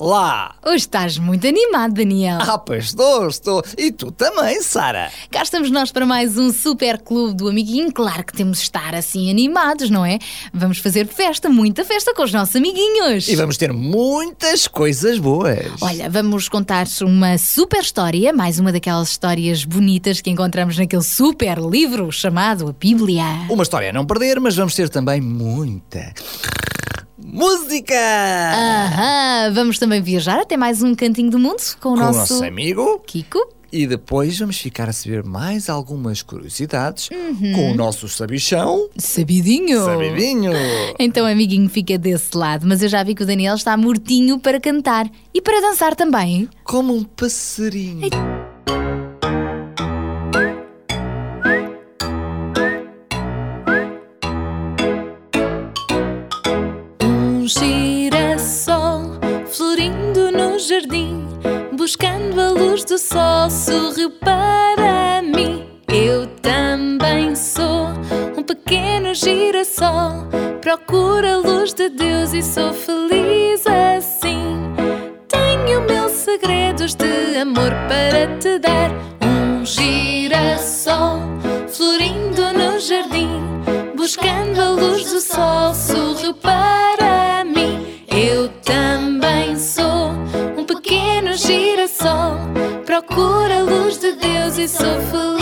olá! 0.00 0.54
Hoje 0.64 0.76
estás 0.76 1.18
muito 1.18 1.46
animado, 1.46 1.92
Daniel. 1.92 2.38
Ah, 2.40 2.56
pois 2.56 2.86
estou, 2.86 3.28
estou. 3.28 3.62
E 3.76 3.92
tu 3.92 4.10
também, 4.10 4.62
Sara. 4.62 5.12
Cá 5.30 5.42
estamos 5.42 5.70
nós 5.70 5.92
para 5.92 6.06
mais 6.06 6.38
um 6.38 6.50
super 6.50 6.98
clube 6.98 7.34
do 7.34 7.48
amiguinho. 7.48 7.92
Claro 7.92 8.24
que 8.24 8.32
temos 8.32 8.58
de 8.58 8.64
estar 8.64 8.94
assim 8.94 9.30
animados, 9.30 9.90
não 9.90 10.04
é? 10.04 10.18
Vamos 10.54 10.78
fazer 10.78 11.06
festa, 11.06 11.50
muita 11.50 11.84
festa 11.84 12.14
com 12.14 12.22
os 12.22 12.32
nossos 12.32 12.56
amiguinhos. 12.56 13.28
E 13.28 13.36
vamos 13.36 13.58
ter 13.58 13.74
muitas 13.74 14.66
coisas 14.66 15.18
boas. 15.18 15.70
Olha, 15.82 16.08
vamos 16.08 16.48
contar 16.48 16.86
uma 17.02 17.36
super 17.36 17.82
história, 17.82 18.32
mais 18.32 18.58
uma 18.58 18.72
daquelas 18.72 19.10
histórias 19.10 19.64
bonitas 19.64 20.22
que 20.22 20.30
encontramos 20.30 20.78
naquele 20.78 21.02
super 21.02 21.58
livro 21.58 22.10
chamado 22.10 22.68
a 22.68 22.72
Bíblia. 22.72 23.24
Uma 23.50 23.64
história 23.64 23.90
a 23.90 23.92
não 23.92 24.06
perder, 24.06 24.40
mas 24.40 24.56
vamos 24.56 24.74
ter 24.74 24.88
também 24.88 25.20
muita. 25.20 26.14
Música! 27.32 27.94
Aham, 27.94 29.52
vamos 29.54 29.78
também 29.78 30.02
viajar 30.02 30.38
até 30.40 30.56
mais 30.56 30.82
um 30.82 30.94
cantinho 30.94 31.30
do 31.30 31.38
mundo 31.38 31.60
com 31.80 31.90
o 31.90 31.92
Com 31.94 31.98
o 31.98 32.00
nosso, 32.00 32.18
nosso 32.34 32.44
amigo. 32.44 33.00
Kiko. 33.06 33.38
E 33.72 33.86
depois 33.86 34.36
vamos 34.36 34.58
ficar 34.58 34.88
a 34.88 34.92
saber 34.92 35.22
mais 35.22 35.68
algumas 35.70 36.22
curiosidades 36.22 37.08
Uhum. 37.10 37.52
com 37.54 37.70
o 37.70 37.74
nosso 37.76 38.08
sabichão. 38.08 38.88
Sabidinho. 38.98 39.84
Sabidinho! 39.84 40.50
Então, 40.98 41.24
amiguinho, 41.24 41.68
fica 41.68 41.96
desse 41.96 42.36
lado, 42.36 42.66
mas 42.66 42.82
eu 42.82 42.88
já 42.88 43.02
vi 43.04 43.14
que 43.14 43.22
o 43.22 43.26
Daniel 43.26 43.54
está 43.54 43.76
mortinho 43.76 44.40
para 44.40 44.58
cantar 44.58 45.08
e 45.32 45.40
para 45.40 45.60
dançar 45.60 45.94
também. 45.94 46.48
Como 46.64 46.92
um 46.96 47.04
passarinho. 47.04 48.08
Um 48.08 48.29
jardim, 60.80 61.26
buscando 61.76 62.40
a 62.40 62.50
luz 62.50 62.84
do 62.84 62.96
sol, 62.96 63.50
sorriu 63.50 64.10
para 64.10 65.20
mim. 65.22 65.66
Eu 65.88 66.26
também 66.40 67.34
sou 67.34 67.88
um 68.36 68.42
pequeno 68.42 69.14
girassol, 69.14 70.26
procuro 70.60 71.26
a 71.26 71.36
luz 71.36 71.74
de 71.74 71.88
Deus 71.90 72.32
e 72.32 72.42
sou 72.42 72.72
feliz 72.72 73.66
assim. 73.66 74.72
Tenho 75.28 75.82
mil 75.82 76.08
segredos 76.08 76.94
de 76.94 77.36
amor 77.38 77.72
para 77.88 78.38
te 78.38 78.58
dar. 78.58 78.90
Um 79.22 79.64
girassol 79.66 79.99
procuro 93.02 93.52
a 93.52 93.62
luz 93.62 93.98
de 93.98 94.12
Deus 94.12 94.58
e 94.58 94.68
sou 94.68 95.00
feliz 95.10 95.39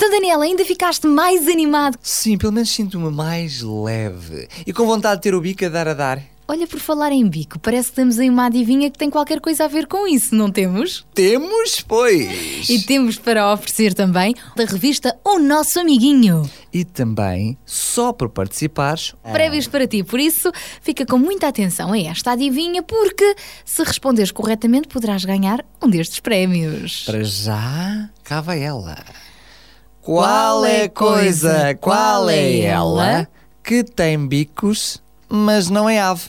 Então, 0.00 0.12
Daniel, 0.12 0.40
ainda 0.40 0.64
ficaste 0.64 1.06
mais 1.06 1.46
animado. 1.46 1.98
Sim, 2.00 2.38
pelo 2.38 2.54
menos 2.54 2.70
sinto-me 2.70 3.10
mais 3.10 3.60
leve. 3.60 4.48
E 4.66 4.72
com 4.72 4.86
vontade 4.86 5.16
de 5.16 5.24
ter 5.24 5.34
o 5.34 5.42
bico 5.42 5.62
a 5.66 5.68
dar 5.68 5.86
a 5.86 5.92
dar. 5.92 6.22
Olha, 6.48 6.66
por 6.66 6.80
falar 6.80 7.12
em 7.12 7.28
bico, 7.28 7.58
parece 7.58 7.90
que 7.90 7.96
temos 7.96 8.18
aí 8.18 8.30
uma 8.30 8.46
adivinha 8.46 8.90
que 8.90 8.96
tem 8.96 9.10
qualquer 9.10 9.42
coisa 9.42 9.66
a 9.66 9.68
ver 9.68 9.86
com 9.86 10.08
isso, 10.08 10.34
não 10.34 10.50
temos? 10.50 11.06
Temos, 11.12 11.82
pois! 11.86 12.70
E 12.70 12.78
temos 12.86 13.18
para 13.18 13.52
oferecer 13.52 13.92
também 13.92 14.34
da 14.56 14.64
revista 14.64 15.14
O 15.22 15.38
Nosso 15.38 15.78
Amiguinho. 15.78 16.48
E 16.72 16.82
também, 16.82 17.58
só 17.66 18.10
por 18.10 18.30
participares, 18.30 19.14
Prévios 19.22 19.66
para 19.66 19.86
ti, 19.86 20.02
por 20.02 20.18
isso 20.18 20.50
fica 20.80 21.04
com 21.04 21.18
muita 21.18 21.46
atenção 21.46 21.92
a 21.92 21.98
esta 21.98 22.32
adivinha, 22.32 22.82
porque 22.82 23.36
se 23.66 23.84
responderes 23.84 24.32
corretamente 24.32 24.88
poderás 24.88 25.26
ganhar 25.26 25.62
um 25.82 25.90
destes 25.90 26.20
prémios. 26.20 27.02
para 27.04 27.22
já, 27.22 28.08
cá 28.24 28.40
vai 28.40 28.62
ela. 28.62 28.96
Qual 30.10 30.64
é 30.64 30.82
a 30.82 30.88
coisa, 30.88 31.72
qual 31.80 32.28
é 32.28 32.62
ela, 32.62 33.28
que 33.62 33.84
tem 33.84 34.26
bicos, 34.26 35.00
mas 35.28 35.70
não 35.70 35.88
é 35.88 36.00
ave? 36.00 36.22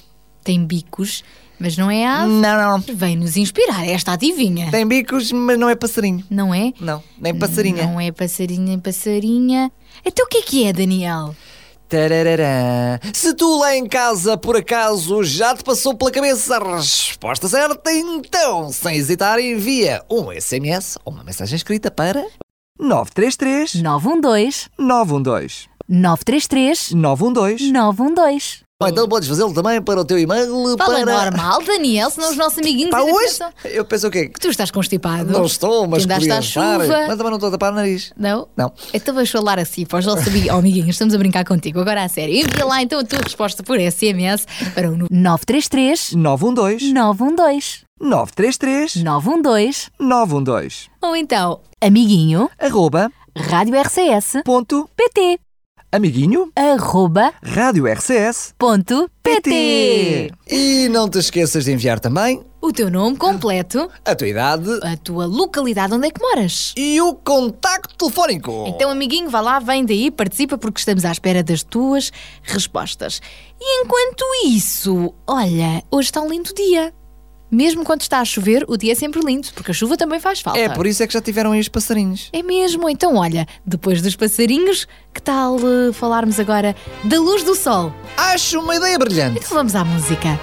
Tem 0.43 0.63
bicos, 0.63 1.23
mas 1.59 1.75
não 1.75 1.89
é 1.89 2.05
ave. 2.05 2.31
Não, 2.31 2.77
não. 2.77 2.95
Vem 2.95 3.17
nos 3.17 3.37
inspirar 3.37 3.83
esta 3.87 4.11
adivinha. 4.11 4.69
Tem 4.69 4.85
bicos, 4.85 5.31
mas 5.31 5.57
não 5.57 5.67
é 5.67 5.73
passarinho. 5.73 6.23
Não 6.29 6.53
é? 6.53 6.71
Não, 6.79 7.01
nem 7.19 7.33
passarinha. 7.33 7.87
Não 7.87 7.99
é 7.99 8.11
passarinho 8.11 8.61
nem 8.61 8.77
passarinha. 8.77 9.71
Então 10.05 10.27
o 10.27 10.29
que 10.29 10.37
é 10.37 10.41
que 10.43 10.63
é, 10.67 10.73
Daniel? 10.73 11.35
Tararará. 11.89 12.99
Se 13.11 13.33
tu 13.33 13.57
lá 13.57 13.75
em 13.75 13.87
casa, 13.87 14.37
por 14.37 14.57
acaso, 14.57 15.23
já 15.23 15.55
te 15.55 15.63
passou 15.63 15.95
pela 15.95 16.11
cabeça 16.11 16.55
a 16.55 16.75
resposta 16.77 17.47
certa, 17.47 17.91
então, 17.91 18.71
sem 18.71 18.95
hesitar, 18.95 19.39
envia 19.39 20.03
um 20.07 20.31
SMS 20.31 20.99
ou 21.03 21.11
uma 21.11 21.23
mensagem 21.23 21.55
escrita 21.55 21.89
para 21.89 22.23
933 22.79 23.75
912 23.81 24.69
912 24.77 25.69
933 25.87 26.91
912 26.93 27.71
912. 27.71 28.71
Ou 28.81 28.87
então 28.87 29.07
podes 29.07 29.29
fazê-lo 29.29 29.53
também 29.53 29.79
para 29.79 30.01
o 30.01 30.05
teu 30.05 30.17
e-mail 30.17 30.75
Fala 30.75 31.05
para... 31.05 31.25
normal, 31.29 31.61
Daniel, 31.63 32.09
senão 32.09 32.31
os 32.31 32.35
nossos 32.37 32.57
amiguinhos 32.57 32.89
Pá, 32.89 32.97
ainda 32.97 33.13
hoje? 33.13 33.27
pensam 33.27 33.51
Eu 33.65 33.85
penso 33.85 34.07
o 34.07 34.09
quê? 34.11 34.27
que 34.27 34.39
tu 34.39 34.47
estás 34.49 34.71
constipado. 34.71 35.31
Não 35.31 35.45
estou, 35.45 35.85
mas 35.87 36.03
que 36.03 36.11
andaste 36.11 36.31
à 36.31 36.39
queria 36.39 36.39
usar. 36.39 36.79
chuva. 36.87 37.05
Mas 37.07 37.17
também 37.17 37.25
não 37.29 37.35
estou 37.35 37.49
a 37.49 37.51
tapar 37.51 37.71
o 37.73 37.75
nariz. 37.75 38.11
Não? 38.17 38.47
Não. 38.57 38.73
Então 38.91 39.13
vais 39.13 39.29
falar 39.29 39.59
assim 39.59 39.85
para 39.85 39.99
os 39.99 40.05
nossos 40.07 40.25
amiguinhos. 40.27 40.55
Oh, 40.55 40.59
amiguinhos, 40.59 40.89
estamos 40.89 41.13
a 41.13 41.17
brincar 41.19 41.45
contigo. 41.45 41.79
Agora 41.79 42.03
a 42.03 42.09
sério. 42.09 42.33
Envia 42.35 42.65
lá 42.65 42.81
então 42.81 42.99
a 42.99 43.03
tua 43.03 43.19
resposta 43.19 43.61
por 43.61 43.79
SMS 43.79 44.47
para 44.73 44.89
o 44.89 44.97
933 45.11 46.13
912 46.13 46.91
912 46.91 47.81
933 48.01 49.03
912 49.03 49.89
912 49.99 50.89
ou 51.01 51.15
então 51.15 51.61
amiguinho 51.79 52.49
Arroba 52.59 53.11
rádio 53.37 53.79
RCS 53.79 54.41
ponto 54.43 54.89
PT 54.95 55.39
amiguinho 55.91 56.51
arroba 56.55 57.31
Rádio 57.43 57.85
RCS 57.85 58.55
ponto 58.57 59.09
PT. 59.21 60.31
E 60.49 60.89
não 60.89 61.07
te 61.07 61.19
esqueças 61.19 61.65
de 61.65 61.71
enviar 61.73 61.99
também 61.99 62.41
O 62.59 62.71
teu 62.73 62.89
nome 62.89 63.17
completo, 63.17 63.87
a 64.03 64.15
tua 64.15 64.27
idade 64.27 64.69
a 64.83 64.97
tua 64.97 65.25
localidade 65.25 65.93
onde 65.93 66.07
é 66.07 66.11
que 66.11 66.21
moras. 66.21 66.73
e 66.75 66.99
o 67.01 67.13
contacto 67.13 67.95
telefónico. 67.97 68.65
Então, 68.67 68.89
amiguinho, 68.89 69.29
vá 69.29 69.41
lá, 69.41 69.59
vem 69.59 69.85
daí, 69.85 70.09
participa, 70.09 70.57
porque 70.57 70.79
estamos 70.79 71.05
à 71.05 71.11
espera 71.11 71.43
das 71.43 71.61
tuas 71.61 72.11
respostas. 72.41 73.21
E 73.59 73.83
enquanto 73.83 74.25
isso, 74.45 75.13
olha, 75.27 75.83
hoje 75.91 76.07
está 76.07 76.21
um 76.21 76.29
lindo 76.29 76.53
dia. 76.55 76.91
Mesmo 77.51 77.83
quando 77.83 78.01
está 78.01 78.19
a 78.19 78.25
chover, 78.25 78.63
o 78.67 78.77
dia 78.77 78.93
é 78.93 78.95
sempre 78.95 79.19
lindo, 79.21 79.49
porque 79.53 79.71
a 79.71 79.73
chuva 79.73 79.97
também 79.97 80.19
faz 80.21 80.39
falta. 80.39 80.57
É 80.57 80.69
por 80.69 80.87
isso 80.87 81.03
é 81.03 81.07
que 81.07 81.13
já 81.13 81.21
tiveram 81.21 81.51
aí 81.51 81.59
os 81.59 81.67
passarinhos. 81.67 82.29
É 82.31 82.41
mesmo, 82.41 82.89
então 82.89 83.15
olha, 83.15 83.45
depois 83.65 84.01
dos 84.01 84.15
passarinhos, 84.15 84.87
que 85.13 85.21
tal 85.21 85.57
eh, 85.57 85.91
falarmos 85.91 86.39
agora 86.39 86.73
da 87.03 87.19
luz 87.19 87.43
do 87.43 87.53
sol? 87.53 87.93
Acho 88.15 88.59
uma 88.61 88.75
ideia 88.77 88.97
brilhante. 88.97 89.39
Então 89.39 89.57
vamos 89.57 89.75
à 89.75 89.83
música. 89.83 90.39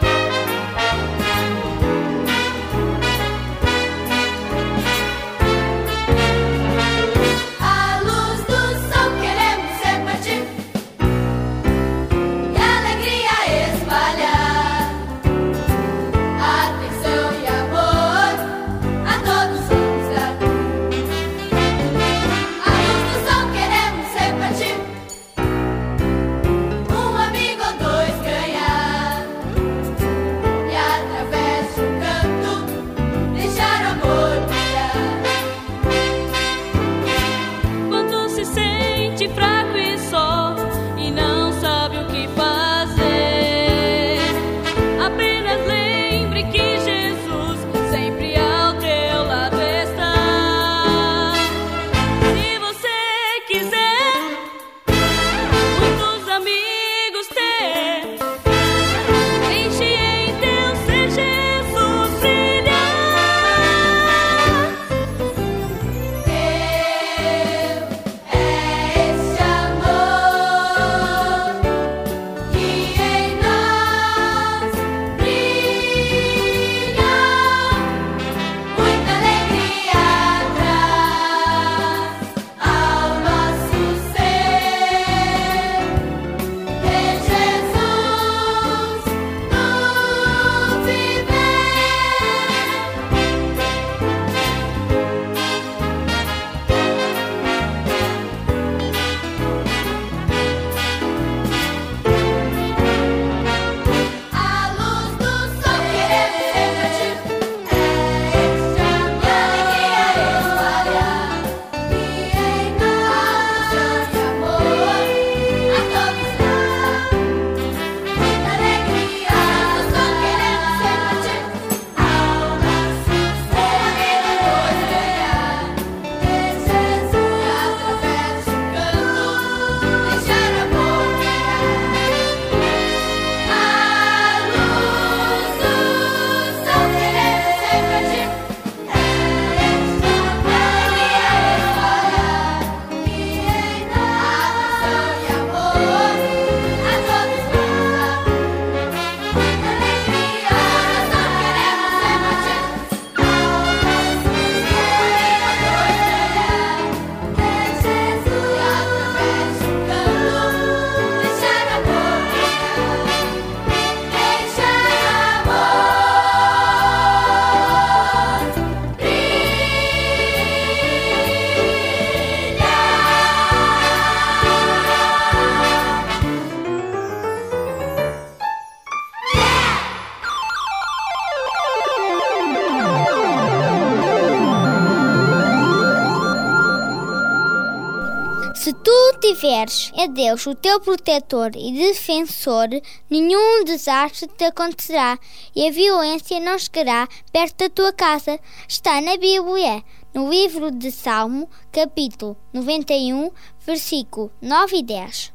Tiveres 189.38 189.92
a 189.96 190.06
Deus 190.06 190.44
o 190.46 190.54
teu 190.54 190.80
protetor 190.80 191.52
e 191.54 191.72
defensor, 191.72 192.68
nenhum 193.08 193.62
desastre 193.64 194.26
te 194.26 194.44
acontecerá 194.44 195.16
e 195.54 195.68
a 195.68 195.70
violência 195.70 196.40
não 196.40 196.58
chegará 196.58 197.06
perto 197.32 197.58
da 197.58 197.68
tua 197.68 197.92
casa. 197.92 198.40
Está 198.66 199.00
na 199.00 199.16
Bíblia, 199.16 199.84
no 200.12 200.28
livro 200.28 200.72
de 200.72 200.90
Salmo, 200.90 201.48
capítulo 201.70 202.36
91, 202.52 203.30
versículo 203.64 204.32
9 204.42 204.76
e 204.76 204.82
10. 204.82 205.32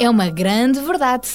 É 0.00 0.10
uma 0.10 0.30
grande 0.30 0.80
verdade. 0.80 1.28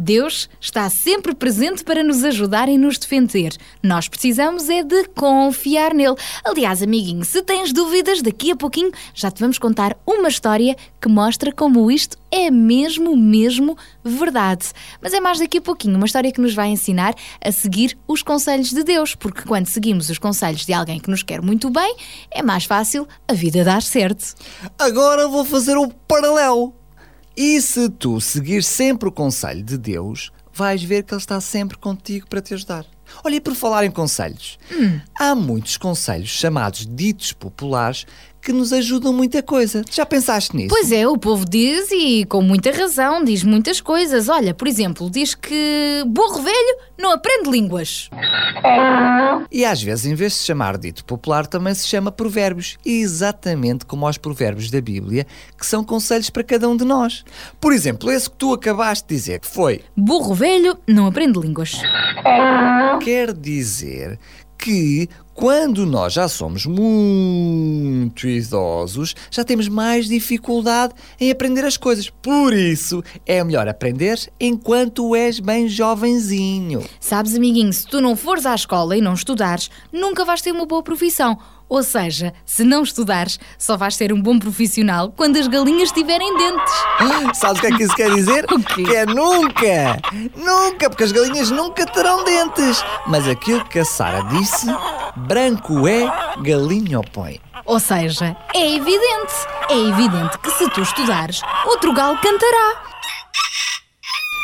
Deus 0.00 0.48
está 0.58 0.88
sempre 0.88 1.34
presente 1.34 1.84
para 1.84 2.02
nos 2.02 2.24
ajudar 2.24 2.70
e 2.70 2.78
nos 2.78 2.96
defender. 2.96 3.54
Nós 3.82 4.08
precisamos 4.08 4.70
é 4.70 4.82
de 4.82 5.04
confiar 5.08 5.92
nele. 5.92 6.16
Aliás, 6.42 6.82
amiguinho, 6.82 7.22
se 7.22 7.42
tens 7.42 7.70
dúvidas, 7.70 8.22
daqui 8.22 8.50
a 8.50 8.56
pouquinho 8.56 8.90
já 9.14 9.30
te 9.30 9.40
vamos 9.40 9.58
contar 9.58 9.94
uma 10.06 10.28
história 10.28 10.74
que 10.98 11.08
mostra 11.08 11.52
como 11.52 11.90
isto 11.90 12.16
é 12.30 12.50
mesmo, 12.50 13.14
mesmo 13.14 13.76
verdade. 14.02 14.72
Mas 15.02 15.12
é 15.12 15.20
mais 15.20 15.38
daqui 15.38 15.58
a 15.58 15.62
pouquinho, 15.62 15.96
uma 15.96 16.06
história 16.06 16.32
que 16.32 16.40
nos 16.40 16.54
vai 16.54 16.68
ensinar 16.68 17.14
a 17.44 17.52
seguir 17.52 17.98
os 18.08 18.22
conselhos 18.22 18.70
de 18.70 18.82
Deus, 18.82 19.14
porque 19.14 19.42
quando 19.42 19.66
seguimos 19.66 20.08
os 20.08 20.18
conselhos 20.18 20.64
de 20.64 20.72
alguém 20.72 20.98
que 20.98 21.10
nos 21.10 21.22
quer 21.22 21.42
muito 21.42 21.68
bem, 21.68 21.94
é 22.30 22.42
mais 22.42 22.64
fácil 22.64 23.06
a 23.28 23.34
vida 23.34 23.62
dar 23.64 23.82
certo. 23.82 24.34
Agora 24.78 25.28
vou 25.28 25.44
fazer 25.44 25.76
um 25.76 25.90
paralelo. 25.90 26.79
E 27.42 27.58
se 27.62 27.88
tu 27.88 28.20
seguir 28.20 28.62
sempre 28.62 29.08
o 29.08 29.12
conselho 29.12 29.64
de 29.64 29.78
Deus, 29.78 30.30
vais 30.52 30.82
ver 30.82 31.04
que 31.04 31.14
Ele 31.14 31.22
está 31.22 31.40
sempre 31.40 31.78
contigo 31.78 32.28
para 32.28 32.42
te 32.42 32.52
ajudar. 32.52 32.84
Olha, 33.24 33.36
e 33.36 33.40
por 33.40 33.54
falar 33.54 33.82
em 33.82 33.90
conselhos, 33.90 34.58
hum. 34.70 35.00
há 35.18 35.34
muitos 35.34 35.78
conselhos 35.78 36.28
chamados 36.28 36.86
ditos 36.86 37.32
populares 37.32 38.06
que 38.40 38.52
nos 38.52 38.72
ajudam 38.72 39.12
muita 39.12 39.42
coisa. 39.42 39.82
Já 39.90 40.06
pensaste 40.06 40.56
nisso? 40.56 40.68
Pois 40.70 40.90
é, 40.90 41.06
o 41.06 41.16
povo 41.18 41.44
diz 41.44 41.90
e 41.90 42.24
com 42.24 42.42
muita 42.42 42.70
razão, 42.72 43.22
diz 43.22 43.44
muitas 43.44 43.80
coisas. 43.80 44.28
Olha, 44.28 44.54
por 44.54 44.66
exemplo, 44.66 45.10
diz 45.10 45.34
que 45.34 46.02
burro 46.06 46.42
velho 46.42 46.78
não 46.98 47.12
aprende 47.12 47.50
línguas. 47.50 48.08
E 49.50 49.64
às 49.64 49.82
vezes, 49.82 50.06
em 50.06 50.14
vez 50.14 50.32
de 50.32 50.38
se 50.38 50.46
chamar 50.46 50.78
dito 50.78 51.04
popular, 51.04 51.46
também 51.46 51.74
se 51.74 51.86
chama 51.86 52.12
provérbios. 52.12 52.78
Exatamente 52.84 53.84
como 53.84 54.06
aos 54.06 54.18
provérbios 54.18 54.70
da 54.70 54.80
Bíblia, 54.80 55.26
que 55.58 55.66
são 55.66 55.84
conselhos 55.84 56.30
para 56.30 56.44
cada 56.44 56.68
um 56.68 56.76
de 56.76 56.84
nós. 56.84 57.24
Por 57.60 57.72
exemplo, 57.72 58.10
esse 58.10 58.30
que 58.30 58.36
tu 58.36 58.52
acabaste 58.52 59.06
de 59.08 59.14
dizer, 59.14 59.40
que 59.40 59.48
foi... 59.48 59.82
Burro 59.96 60.34
velho 60.34 60.78
não 60.86 61.06
aprende 61.06 61.38
línguas. 61.38 61.80
Quer 63.02 63.32
dizer 63.32 64.18
que 64.60 65.08
quando 65.32 65.86
nós 65.86 66.12
já 66.12 66.28
somos 66.28 66.66
muito 66.66 68.28
idosos, 68.28 69.14
já 69.30 69.42
temos 69.42 69.68
mais 69.68 70.06
dificuldade 70.06 70.92
em 71.18 71.30
aprender 71.30 71.64
as 71.64 71.78
coisas. 71.78 72.10
Por 72.10 72.52
isso, 72.52 73.02
é 73.24 73.42
melhor 73.42 73.66
aprender 73.66 74.20
enquanto 74.38 75.16
és 75.16 75.40
bem 75.40 75.66
jovenzinho. 75.66 76.84
Sabes, 77.00 77.34
amiguinho, 77.34 77.72
se 77.72 77.86
tu 77.86 78.02
não 78.02 78.14
fores 78.14 78.44
à 78.44 78.54
escola 78.54 78.94
e 78.94 79.00
não 79.00 79.14
estudares, 79.14 79.70
nunca 79.90 80.26
vais 80.26 80.42
ter 80.42 80.52
uma 80.52 80.66
boa 80.66 80.82
profissão. 80.82 81.38
Ou 81.70 81.84
seja, 81.84 82.34
se 82.44 82.64
não 82.64 82.82
estudares, 82.82 83.38
só 83.56 83.76
vais 83.76 83.94
ser 83.94 84.12
um 84.12 84.20
bom 84.20 84.40
profissional 84.40 85.12
quando 85.16 85.36
as 85.38 85.46
galinhas 85.46 85.92
tiverem 85.92 86.36
dentes. 86.36 86.74
Ah, 86.98 87.32
sabes 87.32 87.58
o 87.58 87.60
que 87.60 87.66
é 87.68 87.76
que 87.76 87.82
isso 87.84 87.94
quer 87.94 88.12
dizer? 88.12 88.44
Que 88.74 88.96
é 88.96 89.06
nunca! 89.06 90.00
Nunca, 90.34 90.90
porque 90.90 91.04
as 91.04 91.12
galinhas 91.12 91.50
nunca 91.50 91.86
terão 91.86 92.24
dentes. 92.24 92.82
Mas 93.06 93.28
aquilo 93.28 93.64
que 93.66 93.78
a 93.78 93.84
Sara 93.84 94.22
disse, 94.24 94.66
branco 95.16 95.86
é, 95.86 96.10
galinha 96.42 97.00
põe. 97.12 97.40
Ou 97.64 97.78
seja, 97.78 98.36
é 98.52 98.74
evidente, 98.74 99.34
é 99.68 99.76
evidente 99.76 100.38
que 100.38 100.50
se 100.50 100.68
tu 100.70 100.80
estudares, 100.80 101.40
outro 101.66 101.92
galo 101.92 102.18
cantará. 102.20 102.82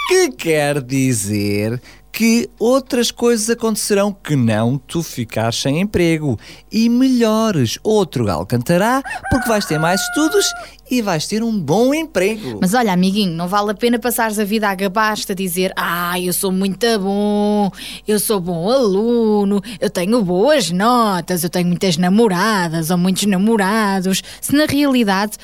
Que 0.07 0.31
quer 0.31 0.81
dizer 0.81 1.83
que 2.17 2.49
outras 2.59 3.11
coisas 3.11 3.51
acontecerão 3.51 4.11
que 4.11 4.35
não 4.35 4.79
tu 4.79 5.03
ficar 5.03 5.53
sem 5.53 5.83
emprego. 5.83 6.39
E 6.73 6.89
melhores, 6.89 7.79
outro 7.83 8.25
galo 8.25 8.47
cantará 8.47 9.03
porque 9.31 9.47
vais 9.47 9.67
ter 9.67 9.79
mais 9.79 10.01
estudos 10.01 10.47
e 10.91 11.03
vais 11.03 11.27
ter 11.27 11.43
um 11.43 11.61
bom 11.61 11.93
emprego. 11.93 12.59
Mas 12.59 12.73
olha, 12.73 12.95
amiguinho, 12.95 13.35
não 13.35 13.47
vale 13.47 13.73
a 13.73 13.75
pena 13.75 13.99
passares 13.99 14.39
a 14.39 14.45
vida 14.45 14.67
a 14.67 14.75
gabar-te 14.75 15.33
a 15.33 15.35
dizer 15.35 15.75
Ah, 15.77 16.19
eu 16.19 16.33
sou 16.33 16.51
muito 16.51 16.87
bom, 16.99 17.71
eu 18.09 18.19
sou 18.19 18.41
bom 18.41 18.71
aluno, 18.71 19.61
eu 19.79 19.91
tenho 19.91 20.23
boas 20.23 20.71
notas, 20.71 21.45
eu 21.45 21.51
tenho 21.51 21.67
muitas 21.67 21.99
namoradas 21.99 22.89
ou 22.89 22.97
muitos 22.97 23.27
namorados. 23.27 24.23
Se 24.41 24.57
na 24.57 24.65
realidade 24.65 25.37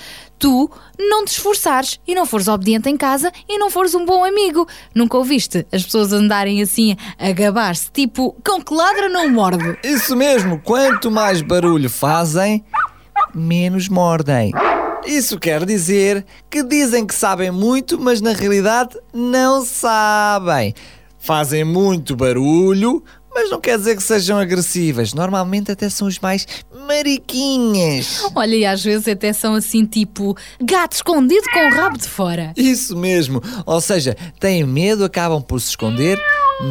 tu 0.42 0.68
não 0.98 1.24
te 1.24 1.28
esforçares 1.28 2.00
e 2.04 2.16
não 2.16 2.26
fores 2.26 2.48
obediente 2.48 2.90
em 2.90 2.96
casa 2.96 3.30
e 3.48 3.56
não 3.58 3.70
fores 3.70 3.94
um 3.94 4.04
bom 4.04 4.24
amigo. 4.24 4.66
Nunca 4.92 5.16
ouviste 5.16 5.64
as 5.70 5.84
pessoas 5.84 6.12
andarem 6.12 6.60
assim 6.60 6.96
a 7.16 7.30
gabar-se, 7.30 7.88
tipo, 7.92 8.34
cão 8.42 8.60
que 8.60 8.74
ladra 8.74 9.08
não 9.08 9.30
morde. 9.30 9.78
Isso 9.84 10.16
mesmo, 10.16 10.58
quanto 10.58 11.12
mais 11.12 11.40
barulho 11.40 11.88
fazem, 11.88 12.64
menos 13.32 13.88
mordem. 13.88 14.50
Isso 15.06 15.38
quer 15.38 15.64
dizer 15.64 16.26
que 16.50 16.64
dizem 16.64 17.06
que 17.06 17.14
sabem 17.14 17.52
muito, 17.52 17.96
mas 18.00 18.20
na 18.20 18.32
realidade 18.32 18.98
não 19.14 19.64
sabem. 19.64 20.74
Fazem 21.20 21.62
muito 21.62 22.16
barulho, 22.16 23.04
mas 23.34 23.50
não 23.50 23.60
quer 23.60 23.78
dizer 23.78 23.96
que 23.96 24.02
sejam 24.02 24.38
agressivas. 24.38 25.14
Normalmente 25.14 25.72
até 25.72 25.88
são 25.88 26.06
os 26.06 26.18
mais 26.18 26.46
mariquinhas. 26.86 28.22
Olha, 28.34 28.54
e 28.54 28.64
às 28.64 28.82
vezes 28.82 29.08
até 29.08 29.32
são 29.32 29.54
assim, 29.54 29.84
tipo, 29.84 30.36
gato 30.60 30.92
escondido 30.92 31.44
com 31.52 31.66
o 31.66 31.74
rabo 31.74 31.98
de 31.98 32.08
fora. 32.08 32.52
Isso 32.56 32.96
mesmo. 32.96 33.42
Ou 33.64 33.80
seja, 33.80 34.16
têm 34.38 34.64
medo, 34.64 35.04
acabam 35.04 35.42
por 35.42 35.60
se 35.60 35.70
esconder, 35.70 36.18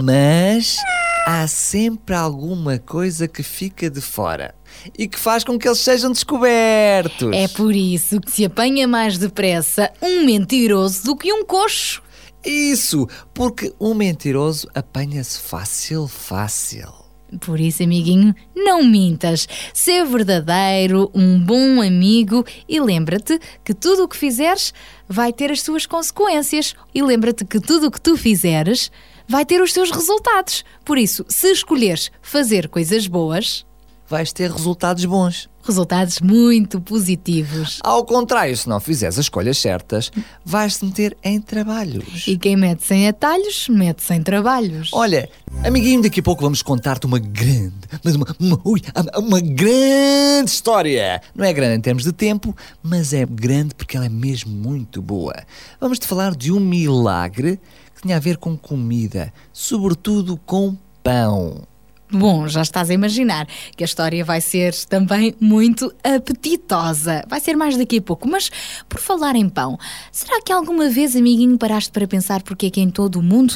mas 0.04 0.78
há 1.26 1.48
sempre 1.48 2.16
alguma 2.16 2.78
coisa 2.80 3.28
que 3.28 3.44
fica 3.44 3.90
de 3.90 4.02
fora 4.02 4.56
e 4.98 5.08
que 5.08 5.20
faz 5.20 5.44
com 5.44 5.58
que 5.58 5.68
eles 5.68 5.80
sejam 5.80 6.12
descobertos. 6.12 7.32
É 7.34 7.48
por 7.48 7.76
isso 7.76 8.20
que 8.20 8.32
se 8.32 8.46
apanha 8.46 8.88
mais 8.88 9.18
depressa 9.18 9.92
um 10.02 10.24
mentiroso 10.26 11.04
do 11.04 11.16
que 11.16 11.32
um 11.32 11.46
coxo. 11.46 12.02
Isso, 12.44 13.08
porque 13.34 13.74
um 13.80 13.94
mentiroso 13.94 14.68
apanha-se 14.74 15.40
fácil, 15.40 16.08
fácil. 16.08 17.02
Por 17.40 17.60
isso, 17.60 17.82
amiguinho, 17.84 18.36
não 18.54 18.84
mintas. 18.84 19.48
Ser 19.74 20.06
verdadeiro, 20.06 21.10
um 21.14 21.40
bom 21.40 21.82
amigo 21.82 22.46
e 22.68 22.80
lembra-te 22.80 23.40
que 23.64 23.74
tudo 23.74 24.04
o 24.04 24.08
que 24.08 24.18
fizeres 24.18 24.74
vai 25.08 25.32
ter 25.32 25.52
as 25.52 25.62
suas 25.62 25.86
consequências. 25.86 26.76
E 26.94 27.02
lembra-te 27.02 27.46
que 27.46 27.60
tudo 27.60 27.88
o 27.88 27.92
que 27.92 28.02
tu 28.02 28.18
fizeres 28.18 28.92
vai 29.28 29.46
ter 29.46 29.62
os 29.62 29.72
seus 29.72 29.92
resultados. 29.92 30.66
Por 30.84 30.98
isso, 30.98 31.26
se 31.30 31.52
escolheres 31.52 32.12
fazer 32.22 32.68
coisas 32.68 33.08
boas, 33.08 33.66
vais 34.12 34.34
ter 34.34 34.52
resultados 34.52 35.06
bons. 35.06 35.50
Resultados 35.64 36.20
muito 36.20 36.82
positivos. 36.82 37.80
Ao 37.84 38.04
contrário, 38.04 38.56
se 38.58 38.68
não 38.68 38.80
fizeres 38.80 39.18
as 39.18 39.26
escolhas 39.26 39.58
certas, 39.58 40.12
vais-te 40.44 40.84
meter 40.84 41.16
em 41.24 41.40
trabalhos. 41.40 42.28
E 42.28 42.38
quem 42.38 42.58
mete 42.58 42.84
sem 42.84 43.08
atalhos, 43.08 43.70
mete 43.70 44.04
sem 44.04 44.22
trabalhos. 44.22 44.90
Olha, 44.92 45.30
amiguinho, 45.64 46.02
daqui 46.02 46.20
a 46.20 46.24
pouco 46.24 46.42
vamos 46.42 46.62
contar-te 46.62 47.06
uma 47.06 47.20
grande, 47.20 47.88
mas 48.04 48.16
uma, 48.16 48.36
uma, 48.38 48.60
ui, 48.66 48.82
uma 49.16 49.40
grande 49.40 50.50
história. 50.50 51.22
Não 51.34 51.46
é 51.46 51.54
grande 51.54 51.78
em 51.78 51.82
termos 51.82 52.04
de 52.04 52.12
tempo, 52.12 52.54
mas 52.84 53.14
é 53.14 53.26
grande 53.26 53.74
porque 53.74 53.96
ela 53.96 54.08
é 54.08 54.10
mesmo 54.10 54.52
muito 54.52 55.02
boa. 55.02 55.36
Vamos-te 55.80 56.06
falar 56.06 56.36
de 56.36 56.52
um 56.52 56.60
milagre 56.60 57.60
que 57.96 58.02
tinha 58.02 58.18
a 58.18 58.20
ver 58.20 58.38
com 58.38 58.58
comida, 58.58 59.32
sobretudo 59.54 60.38
com 60.46 60.76
pão. 61.02 61.71
Bom, 62.14 62.46
já 62.46 62.62
estás 62.62 62.90
a 62.90 62.94
imaginar 62.94 63.48
que 63.78 63.84
a 63.84 63.86
história 63.86 64.24
vai 64.26 64.42
ser 64.42 64.76
também 64.86 65.34
muito 65.40 65.94
apetitosa. 66.04 67.24
Vai 67.26 67.40
ser 67.40 67.56
mais 67.56 67.78
daqui 67.78 68.00
a 68.00 68.02
pouco. 68.02 68.28
Mas, 68.28 68.52
por 68.90 69.00
falar 69.00 69.36
em 69.36 69.48
pão, 69.48 69.80
será 70.12 70.42
que 70.42 70.52
alguma 70.52 70.90
vez, 70.90 71.16
amiguinho, 71.16 71.58
paraste 71.58 71.90
para 71.90 72.06
pensar 72.06 72.42
porque 72.42 72.66
é 72.66 72.70
que 72.70 72.82
em 72.82 72.90
todo 72.90 73.18
o 73.18 73.24
mundo 73.24 73.56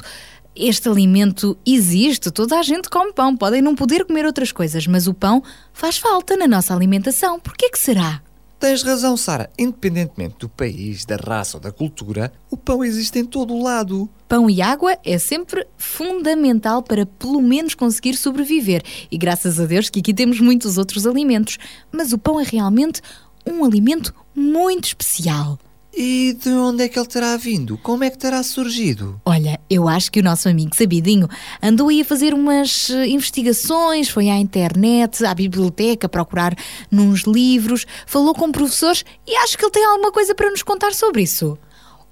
este 0.55 0.87
alimento 0.87 1.57
existe? 1.65 2.31
Toda 2.31 2.57
a 2.57 2.63
gente 2.63 2.89
come 2.89 3.11
pão. 3.11 3.35
Podem 3.35 3.61
não 3.61 3.75
poder 3.75 4.05
comer 4.05 4.25
outras 4.25 4.53
coisas, 4.53 4.87
mas 4.87 5.05
o 5.05 5.13
pão 5.13 5.43
faz 5.73 5.97
falta 5.97 6.37
na 6.37 6.47
nossa 6.47 6.73
alimentação. 6.73 7.37
Por 7.37 7.57
que 7.57 7.69
que 7.69 7.77
será? 7.77 8.21
Tens 8.59 8.81
razão, 8.83 9.17
Sara. 9.17 9.49
Independentemente 9.59 10.35
do 10.39 10.49
país, 10.49 11.05
da 11.05 11.17
raça 11.17 11.57
ou 11.57 11.61
da 11.61 11.71
cultura, 11.71 12.31
o 12.49 12.57
pão 12.57 12.83
existe 12.83 13.19
em 13.19 13.25
todo 13.25 13.53
o 13.53 13.61
lado. 13.61 14.09
Pão 14.27 14.49
e 14.49 14.61
água 14.61 14.97
é 15.03 15.17
sempre 15.17 15.67
fundamental 15.77 16.81
para 16.81 17.05
pelo 17.05 17.41
menos 17.41 17.75
conseguir 17.75 18.15
sobreviver. 18.15 18.81
E 19.11 19.17
graças 19.17 19.59
a 19.59 19.65
Deus 19.65 19.89
que 19.89 19.99
aqui 19.99 20.13
temos 20.13 20.39
muitos 20.39 20.77
outros 20.77 21.05
alimentos. 21.05 21.57
Mas 21.91 22.13
o 22.13 22.17
pão 22.17 22.39
é 22.39 22.43
realmente 22.43 23.01
um 23.45 23.63
alimento 23.63 24.13
muito 24.33 24.85
especial. 24.85 25.59
E 25.97 26.33
de 26.33 26.49
onde 26.49 26.83
é 26.83 26.89
que 26.89 26.99
ele 26.99 27.07
terá 27.07 27.37
vindo? 27.37 27.77
Como 27.77 28.03
é 28.03 28.09
que 28.09 28.17
terá 28.17 28.43
surgido? 28.43 29.21
Olha, 29.25 29.57
eu 29.69 29.87
acho 29.87 30.11
que 30.11 30.19
o 30.19 30.23
nosso 30.23 30.49
amigo 30.49 30.75
Sabidinho 30.75 31.25
andou 31.63 31.87
aí 31.87 32.01
a 32.01 32.05
fazer 32.05 32.33
umas 32.33 32.89
eh, 32.89 33.07
investigações, 33.07 34.09
foi 34.09 34.29
à 34.29 34.37
internet, 34.37 35.25
à 35.25 35.33
biblioteca, 35.33 36.09
procurar 36.09 36.53
nos 36.91 37.21
livros, 37.21 37.85
falou 38.05 38.35
com 38.35 38.51
professores 38.51 39.05
e 39.25 39.37
acho 39.37 39.57
que 39.57 39.63
ele 39.63 39.71
tem 39.71 39.85
alguma 39.85 40.11
coisa 40.11 40.35
para 40.35 40.49
nos 40.49 40.63
contar 40.63 40.93
sobre 40.93 41.21
isso. 41.21 41.57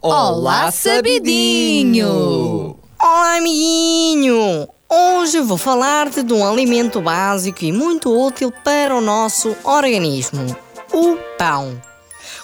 Olá, 0.01 0.71
Sabidinho! 0.71 2.77
Olá, 3.01 3.35
amiguinho! 3.35 4.65
Hoje 4.89 5.41
vou 5.41 5.57
falar-te 5.57 6.23
de 6.23 6.31
um 6.31 6.47
alimento 6.47 7.01
básico 7.01 7.65
e 7.65 7.71
muito 7.73 8.09
útil 8.09 8.49
para 8.63 8.95
o 8.95 9.01
nosso 9.01 9.53
organismo: 9.65 10.45
o 10.93 11.17
pão. 11.37 11.81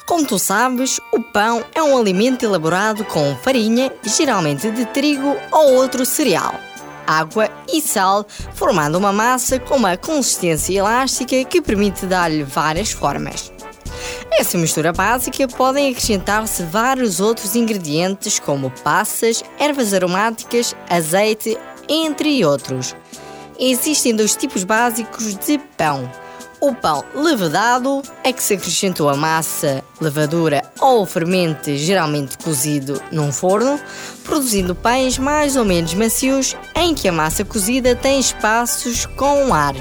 Como 0.10 0.26
tu 0.26 0.40
sabes, 0.40 1.00
o 1.14 1.22
pão 1.22 1.64
é 1.72 1.84
um 1.84 1.96
alimento 1.96 2.44
elaborado 2.44 3.06
com 3.06 3.36
farinha, 3.44 3.94
geralmente 4.04 4.72
de 4.72 4.84
trigo 4.88 5.38
ou 5.52 5.76
outro 5.76 6.04
cereal, 6.04 6.56
água 7.06 7.48
e 7.72 7.80
sal, 7.80 8.26
formando 8.56 8.98
uma 8.98 9.14
massa 9.14 9.60
com 9.60 9.76
uma 9.76 9.96
consistência 9.96 10.80
elástica 10.80 11.44
que 11.46 11.62
permite 11.62 12.08
dar-lhe 12.08 12.42
várias 12.42 12.92
formas. 12.92 13.54
A 14.34 14.42
essa 14.42 14.58
mistura 14.58 14.92
básica 14.92 15.48
podem 15.48 15.92
acrescentar-se 15.92 16.64
vários 16.64 17.20
outros 17.20 17.56
ingredientes 17.56 18.40
como 18.40 18.72
passas, 18.84 19.44
ervas 19.60 19.94
aromáticas, 19.94 20.76
azeite, 20.90 21.56
entre 21.88 22.44
outros. 22.44 22.96
Existem 23.60 24.16
dois 24.16 24.36
tipos 24.36 24.64
básicos 24.64 25.36
de 25.36 25.60
pão 25.78 26.10
o 26.62 26.74
pão 26.74 27.04
levedado 27.16 28.02
é 28.24 28.34
que 28.34 28.44
se 28.44 28.56
acrescentou 28.56 29.10
a 29.10 29.16
massa, 29.16 29.84
levadura 30.02 30.62
ou 30.80 31.06
fermente 31.06 31.78
geralmente 31.78 32.38
cozido 32.38 33.02
num 33.12 33.32
forno, 33.32 33.80
produzindo 34.24 34.76
pães 34.76 35.18
mais 35.18 35.56
ou 35.56 35.64
menos 35.64 35.94
macios 35.94 36.56
em 36.76 36.94
que 36.94 37.08
a 37.08 37.12
massa 37.12 37.46
cozida 37.46 37.96
tem 37.96 38.20
espaços 38.20 39.06
com 39.06 39.54
ar. 39.54 39.76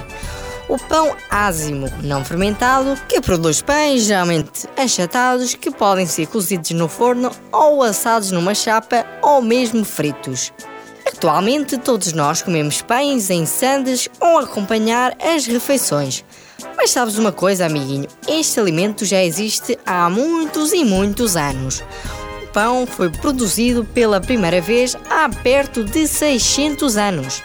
O 0.69 0.79
pão 0.79 1.17
ázimo, 1.31 1.89
não 2.03 2.25
fermentado, 2.25 2.95
que 3.09 3.21
produz 3.21 3.63
pães 3.63 4.03
geralmente 4.03 4.69
achatados 4.77 5.55
que 5.55 5.71
podem 5.71 6.07
ser 6.07 6.27
cozidos 6.27 6.71
no 6.73 6.89
forno 6.89 7.31
ou 7.51 7.83
assados 7.83 8.31
numa 8.31 8.55
chapa 8.55 9.05
ou 9.23 9.41
mesmo 9.41 9.85
fritos. 9.85 10.53
Atualmente 11.07 11.79
todos 11.79 12.13
nós 12.13 12.43
comemos 12.43 12.83
pães 12.83 13.31
em 13.31 13.47
sandes 13.47 14.09
ou 14.21 14.39
acompanhar 14.39 15.17
as 15.21 15.47
refeições. 15.47 16.23
Mas 16.77 16.91
sabes 16.91 17.19
uma 17.19 17.33
coisa, 17.33 17.67
amiguinho? 17.67 18.09
Este 18.27 18.59
alimento 18.59 19.05
já 19.05 19.23
existe 19.23 19.79
há 19.87 20.09
muitos 20.11 20.73
e 20.73 20.85
muitos 20.85 21.37
anos. 21.37 21.83
O 22.43 22.47
pão 22.53 22.87
foi 22.87 23.11
produzido 23.11 23.85
pela 23.85 24.21
primeira 24.21 24.61
vez 24.61 24.97
há 25.09 25.29
perto 25.29 25.85
de 25.85 26.09
600 26.09 26.97
anos. 26.97 27.43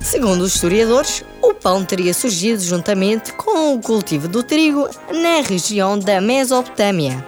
Segundo 0.00 0.42
os 0.42 0.54
historiadores, 0.54 1.24
o 1.40 1.54
pão 1.54 1.84
teria 1.84 2.12
surgido 2.12 2.62
juntamente 2.62 3.32
com 3.32 3.74
o 3.74 3.80
cultivo 3.80 4.28
do 4.28 4.42
trigo 4.42 4.88
na 5.10 5.40
região 5.40 5.98
da 5.98 6.20
Mesopotâmia, 6.20 7.24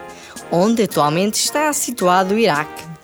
onde 0.53 0.83
atualmente 0.83 1.37
está 1.37 1.73
situado 1.73 2.35
o 2.35 2.39
Iraque. 2.39 2.96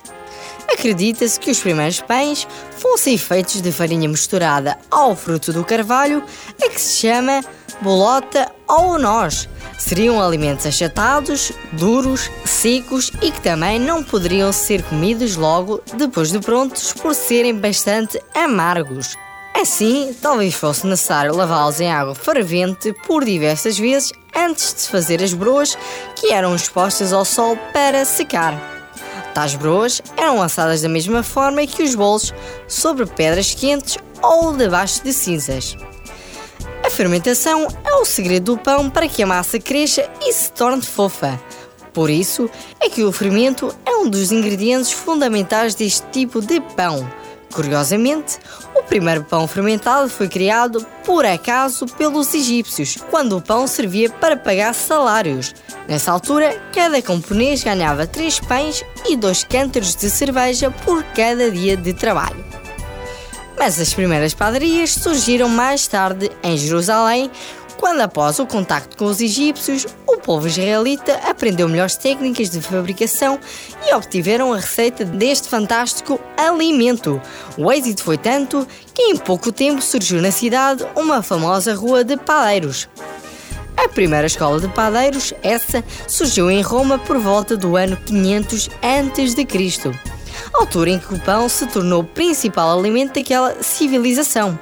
Acredita-se 0.73 1.39
que 1.39 1.51
os 1.51 1.61
primeiros 1.61 2.01
pães 2.01 2.47
fossem 2.79 3.19
feitos 3.19 3.61
de 3.61 3.71
farinha 3.71 4.09
misturada 4.09 4.79
ao 4.91 5.15
fruto 5.15 5.53
do 5.53 5.65
carvalho, 5.65 6.23
a 6.63 6.69
que 6.69 6.81
se 6.81 7.01
chama 7.01 7.43
bolota 7.81 8.51
ou 8.67 8.99
nós. 8.99 9.49
Seriam 9.79 10.21
alimentos 10.21 10.65
achatados, 10.65 11.53
duros, 11.73 12.31
secos 12.45 13.11
e 13.21 13.31
que 13.31 13.41
também 13.41 13.79
não 13.79 14.03
poderiam 14.03 14.53
ser 14.53 14.83
comidos 14.85 15.37
logo 15.37 15.83
depois 15.95 16.31
de 16.31 16.39
prontos 16.39 16.93
por 16.93 17.15
serem 17.15 17.55
bastante 17.55 18.21
amargos. 18.35 19.17
Assim, 19.55 20.17
talvez 20.23 20.55
fosse 20.55 20.87
necessário 20.87 21.37
lavá-los 21.37 21.81
em 21.81 21.93
água 21.93 22.15
fervente 22.15 22.93
por 23.07 23.25
diversas 23.25 23.79
vezes 23.79 24.13
antes 24.35 24.75
de 24.75 24.89
fazer 24.89 25.23
as 25.23 25.35
broas 25.35 25.77
que 26.17 26.33
eram 26.33 26.55
expostas 26.55 27.13
ao 27.13 27.25
sol 27.25 27.57
para 27.73 28.05
secar. 28.05 28.72
Tais 29.35 29.55
broas 29.55 30.03
eram 30.17 30.43
assadas 30.43 30.83
da 30.83 30.89
mesma 30.89 31.23
forma 31.23 31.67
que 31.67 31.83
os 31.83 31.95
bolos, 31.95 32.35
sobre 32.69 33.07
pedras 33.07 33.55
quentes 33.55 33.97
ou 34.23 34.55
debaixo 34.55 35.03
de 35.03 35.13
cinzas. 35.13 35.77
A 36.85 36.91
fermentação 36.91 37.67
é 37.85 37.95
o 37.95 38.05
segredo 38.05 38.57
do 38.57 38.59
pão 38.59 38.91
para 38.91 39.09
que 39.09 39.23
a 39.23 39.27
massa 39.27 39.59
cresça 39.59 40.09
e 40.21 40.33
se 40.33 40.53
torne 40.53 40.83
fofa. 40.83 41.41
Por 41.93 42.11
isso 42.11 42.51
é 42.81 42.89
que 42.89 43.05
o 43.05 43.13
fermento 43.13 43.75
é 43.85 43.97
um 43.97 44.09
dos 44.09 44.33
ingredientes 44.33 44.93
fundamentais 44.93 45.75
deste 45.75 46.07
tipo 46.11 46.41
de 46.41 46.61
pão. 46.61 47.09
Curiosamente, 47.53 48.39
o 48.75 48.83
primeiro 48.83 49.25
pão 49.25 49.47
fermentado 49.47 50.09
foi 50.09 50.27
criado 50.27 50.85
por 51.05 51.27
acaso 51.27 51.87
pelos 51.87 52.33
egípcios, 52.33 52.97
quando 53.11 53.37
o 53.37 53.43
pão 53.43 53.67
servia 53.67 54.09
para 54.09 54.37
pagar 54.37 54.75
salários. 54.75 55.55
Nessa 55.87 56.13
altura, 56.13 56.59
cada 56.73 57.01
camponês 57.03 57.63
ganhava 57.63 58.07
três 58.07 58.41
pães 58.41 58.83
e 59.07 59.17
dois 59.17 59.45
cântaros 59.45 59.95
de 59.95 60.09
cerveja 60.09 60.71
por 60.71 61.03
cada 61.15 61.51
dia 61.51 61.77
de 61.77 61.93
trabalho. 61.93 62.43
Mas 63.59 63.79
as 63.79 63.93
primeiras 63.93 64.35
padarias 64.35 64.91
surgiram 64.91 65.49
mais 65.49 65.87
tarde 65.87 66.31
em 66.43 66.57
Jerusalém, 66.57 67.31
quando, 67.83 68.01
após 68.01 68.39
o 68.39 68.47
contacto 68.47 68.97
com 68.97 69.07
os 69.07 69.21
egípcios, 69.21 69.89
o 70.07 70.17
povo 70.17 70.47
israelita 70.47 71.15
aprendeu 71.29 71.69
melhores 71.69 71.97
técnicas 71.97 72.49
de 72.49 72.61
fabricação 72.61 73.41
e 73.85 73.93
obtiveram 73.93 74.53
a 74.53 74.57
receita 74.57 75.05
deste 75.05 75.49
fantástico 75.49 76.21
alimento. 76.37 77.21
O 77.59 77.73
êxito 77.73 78.05
foi 78.05 78.17
tanto 78.17 78.65
que 78.95 79.03
em 79.03 79.17
pouco 79.17 79.51
tempo 79.51 79.83
surgiu 79.83 80.23
na 80.23 80.31
cidade 80.31 80.87
uma 80.95 81.25
famosa 81.25 81.75
rua 81.75 82.05
de 82.05 82.17
padeiros. 82.17 82.89
A 83.77 83.89
primeira 83.89 84.29
escola 84.29 84.61
de 84.61 84.69
padeiros, 84.69 85.35
essa, 85.43 85.83
surgiu 86.07 86.49
em 86.49 86.63
Roma 86.63 87.01
por 87.01 87.19
volta 87.19 87.57
do 87.57 87.77
ano 87.77 87.97
500 88.07 88.71
a.C 88.81 89.93
altura 90.55 90.91
em 90.91 90.99
que 90.99 91.15
o 91.15 91.19
pão 91.19 91.49
se 91.49 91.67
tornou 91.67 92.03
o 92.03 92.05
principal 92.05 92.79
alimento 92.79 93.15
daquela 93.15 93.61
civilização. 93.61 94.57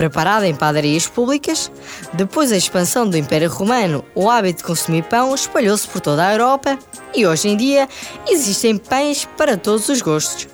Preparado 0.00 0.44
em 0.44 0.54
padarias 0.54 1.06
públicas, 1.06 1.70
depois 2.14 2.48
da 2.48 2.56
expansão 2.56 3.06
do 3.06 3.18
Império 3.18 3.50
Romano, 3.50 4.02
o 4.14 4.30
hábito 4.30 4.60
de 4.60 4.64
consumir 4.64 5.02
pão 5.02 5.34
espalhou-se 5.34 5.86
por 5.86 6.00
toda 6.00 6.26
a 6.26 6.32
Europa 6.32 6.78
e 7.14 7.26
hoje 7.26 7.48
em 7.48 7.54
dia 7.54 7.86
existem 8.26 8.78
pães 8.78 9.28
para 9.36 9.58
todos 9.58 9.90
os 9.90 10.00
gostos. 10.00 10.48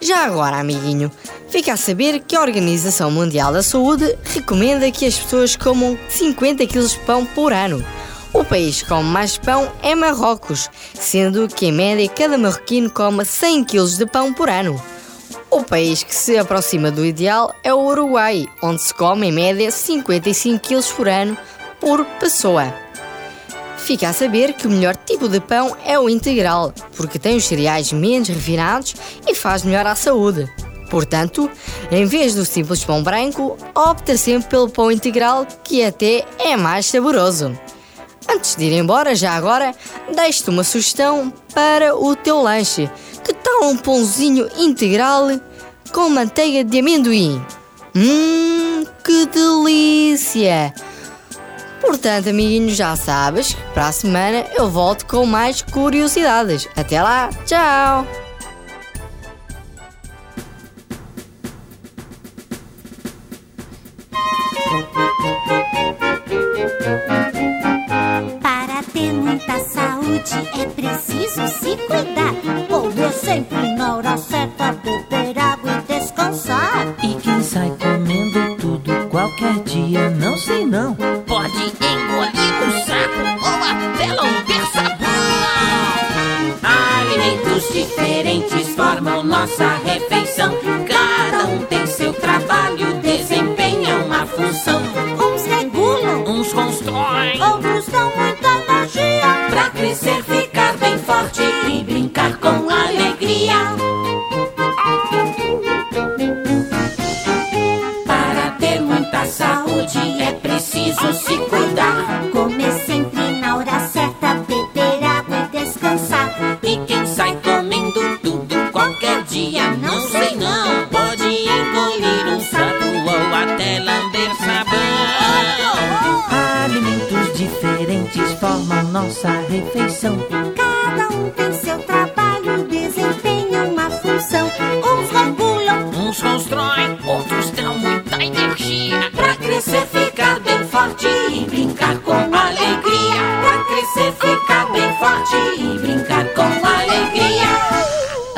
Já 0.00 0.24
agora, 0.24 0.58
amiguinho, 0.58 1.10
fica 1.48 1.72
a 1.72 1.76
saber 1.76 2.20
que 2.20 2.36
a 2.36 2.40
Organização 2.40 3.10
Mundial 3.10 3.52
da 3.52 3.60
Saúde 3.60 4.16
recomenda 4.22 4.88
que 4.92 5.04
as 5.04 5.18
pessoas 5.18 5.56
comam 5.56 5.98
50 6.08 6.64
kg 6.64 6.86
de 6.86 6.98
pão 7.00 7.26
por 7.26 7.52
ano 7.52 7.84
o 8.32 8.44
país 8.44 8.82
com 8.82 9.02
mais 9.02 9.38
pão 9.38 9.72
é 9.82 9.94
Marrocos, 9.94 10.68
sendo 10.92 11.48
que 11.48 11.66
em 11.66 11.72
média 11.72 12.06
cada 12.08 12.36
marroquino 12.36 12.90
come 12.90 13.24
100 13.24 13.64
kg 13.64 13.96
de 13.96 14.04
pão 14.04 14.32
por 14.32 14.50
ano. 14.50 14.80
O 15.56 15.64
país 15.64 16.02
que 16.02 16.14
se 16.14 16.36
aproxima 16.36 16.90
do 16.90 17.02
ideal 17.02 17.50
é 17.64 17.72
o 17.72 17.86
Uruguai, 17.86 18.46
onde 18.62 18.82
se 18.82 18.92
come 18.92 19.28
em 19.28 19.32
média 19.32 19.70
55 19.70 20.60
kg 20.60 20.82
por 20.94 21.08
ano 21.08 21.38
por 21.80 22.04
pessoa. 22.20 22.74
Fica 23.78 24.10
a 24.10 24.12
saber 24.12 24.52
que 24.52 24.66
o 24.66 24.70
melhor 24.70 24.94
tipo 24.94 25.30
de 25.30 25.40
pão 25.40 25.74
é 25.82 25.98
o 25.98 26.10
integral, 26.10 26.74
porque 26.94 27.18
tem 27.18 27.38
os 27.38 27.46
cereais 27.46 27.90
menos 27.90 28.28
refinados 28.28 28.96
e 29.26 29.34
faz 29.34 29.62
melhor 29.62 29.86
à 29.86 29.94
saúde. 29.94 30.46
Portanto, 30.90 31.50
em 31.90 32.04
vez 32.04 32.34
do 32.34 32.44
simples 32.44 32.84
pão 32.84 33.02
branco, 33.02 33.56
opta 33.74 34.14
sempre 34.18 34.50
pelo 34.50 34.68
pão 34.68 34.92
integral, 34.92 35.46
que 35.64 35.82
até 35.82 36.26
é 36.38 36.54
mais 36.54 36.84
saboroso. 36.84 37.58
Antes 38.28 38.56
de 38.56 38.64
ir 38.64 38.72
embora, 38.72 39.14
já 39.14 39.32
agora, 39.32 39.74
deixo-te 40.14 40.50
uma 40.50 40.64
sugestão 40.64 41.32
para 41.54 41.96
o 41.96 42.14
teu 42.16 42.42
lanche. 42.42 42.90
Que 43.24 43.32
tal 43.32 43.64
um 43.64 43.76
pãozinho 43.76 44.48
integral 44.56 45.28
com 45.92 46.10
manteiga 46.10 46.64
de 46.64 46.78
amendoim? 46.80 47.44
Hum, 47.94 48.84
que 49.04 49.26
delícia! 49.26 50.74
Portanto, 51.80 52.28
amiguinhos, 52.28 52.76
já 52.76 52.96
sabes 52.96 53.54
que 53.54 53.62
para 53.72 53.88
a 53.88 53.92
semana 53.92 54.46
eu 54.56 54.68
volto 54.68 55.06
com 55.06 55.24
mais 55.24 55.62
curiosidades. 55.62 56.68
Até 56.76 57.00
lá, 57.02 57.30
tchau! 57.46 58.25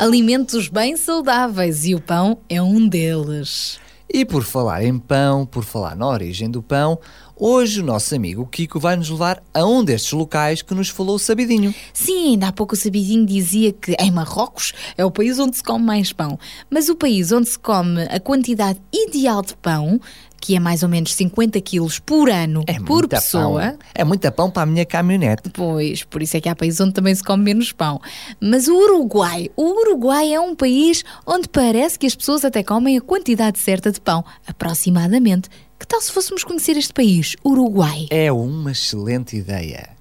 Alimentos 0.09 0.69
bem 0.69 0.97
saudáveis 0.97 1.85
e 1.85 1.93
o 1.93 2.01
pão 2.01 2.39
é 2.49 2.59
um 2.59 2.87
deles. 2.87 3.79
E 4.11 4.25
por 4.25 4.43
falar 4.43 4.83
em 4.83 4.97
pão, 4.97 5.45
por 5.45 5.63
falar 5.63 5.95
na 5.95 6.07
origem 6.07 6.49
do 6.49 6.63
pão, 6.63 6.97
hoje 7.35 7.79
o 7.79 7.85
nosso 7.85 8.15
amigo 8.15 8.47
Kiko 8.47 8.79
vai 8.79 8.95
nos 8.95 9.07
levar 9.07 9.39
a 9.53 9.63
um 9.63 9.83
destes 9.83 10.11
locais 10.13 10.63
que 10.63 10.73
nos 10.73 10.89
falou 10.89 11.17
o 11.17 11.19
sabidinho. 11.19 11.75
Sim, 11.93 12.31
ainda 12.31 12.47
há 12.47 12.51
pouco 12.51 12.73
o 12.73 12.75
Sabidinho 12.75 13.23
dizia 13.23 13.71
que 13.71 13.95
em 13.99 14.09
Marrocos 14.09 14.73
é 14.97 15.05
o 15.05 15.11
país 15.11 15.37
onde 15.37 15.57
se 15.57 15.63
come 15.63 15.85
mais 15.85 16.11
pão. 16.11 16.39
Mas 16.71 16.89
o 16.89 16.95
país 16.95 17.31
onde 17.31 17.47
se 17.47 17.59
come 17.59 18.01
a 18.09 18.19
quantidade 18.19 18.81
ideal 18.91 19.43
de 19.43 19.55
pão, 19.57 20.01
que 20.39 20.55
é 20.55 20.59
mais 20.59 20.83
ou 20.83 20.89
menos 20.89 21.13
50 21.13 21.59
quilos 21.61 21.99
por 21.99 22.29
ano 22.29 22.63
É 22.67 22.79
por 22.79 23.07
pessoa. 23.07 23.61
Pão. 23.61 23.77
É 23.93 24.03
muita 24.03 24.31
pão 24.31 24.49
para 24.49 24.63
a 24.63 24.65
minha 24.65 24.85
caminhonete. 24.85 25.49
Pois, 25.49 26.03
por 26.03 26.21
isso 26.21 26.37
é 26.37 26.41
que 26.41 26.49
há 26.49 26.55
países 26.55 26.79
onde 26.79 26.93
também 26.93 27.13
se 27.13 27.23
come 27.23 27.43
menos 27.43 27.71
pão. 27.71 28.01
Mas 28.39 28.67
o 28.67 28.75
Uruguai, 28.75 29.49
o 29.55 29.63
Uruguai 29.81 30.33
é 30.33 30.39
um 30.39 30.55
país 30.55 31.03
onde 31.25 31.47
parece 31.47 31.97
que 31.97 32.07
as 32.07 32.15
pessoas 32.15 32.43
até 32.45 32.63
comem 32.63 32.97
a 32.97 33.01
quantidade 33.01 33.59
certa 33.59 33.91
de 33.91 33.99
pão, 33.99 34.23
aproximadamente. 34.47 35.49
Que 35.79 35.87
tal 35.87 36.01
se 36.01 36.11
fôssemos 36.11 36.43
conhecer 36.43 36.75
este 36.75 36.93
país, 36.93 37.35
Uruguai? 37.43 38.07
É 38.09 38.31
uma 38.31 38.71
excelente 38.71 39.37
ideia. 39.37 39.98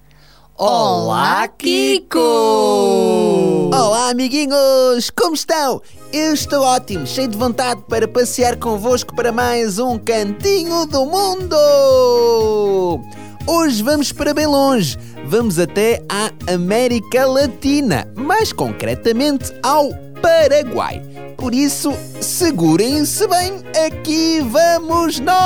Olá, 0.60 1.46
Kiko! 1.46 2.18
Olá, 3.72 4.10
amiguinhos! 4.10 5.08
Como 5.08 5.36
estão? 5.36 5.80
Eu 6.12 6.34
estou 6.34 6.64
ótimo, 6.64 7.06
cheio 7.06 7.28
de 7.28 7.38
vontade 7.38 7.80
para 7.88 8.08
passear 8.08 8.56
convosco 8.56 9.14
para 9.14 9.30
mais 9.30 9.78
um 9.78 9.96
cantinho 9.96 10.84
do 10.86 11.06
mundo! 11.06 11.54
Hoje 13.46 13.84
vamos 13.84 14.10
para 14.10 14.34
bem 14.34 14.48
longe. 14.48 14.98
Vamos 15.26 15.60
até 15.60 16.02
à 16.08 16.32
América 16.52 17.24
Latina, 17.24 18.12
mais 18.16 18.52
concretamente 18.52 19.54
ao 19.62 19.90
Paraguai. 20.20 21.00
Por 21.36 21.54
isso, 21.54 21.92
segurem-se 22.20 23.28
bem, 23.28 23.62
aqui 23.86 24.40
vamos 24.40 25.20
nós! 25.20 25.38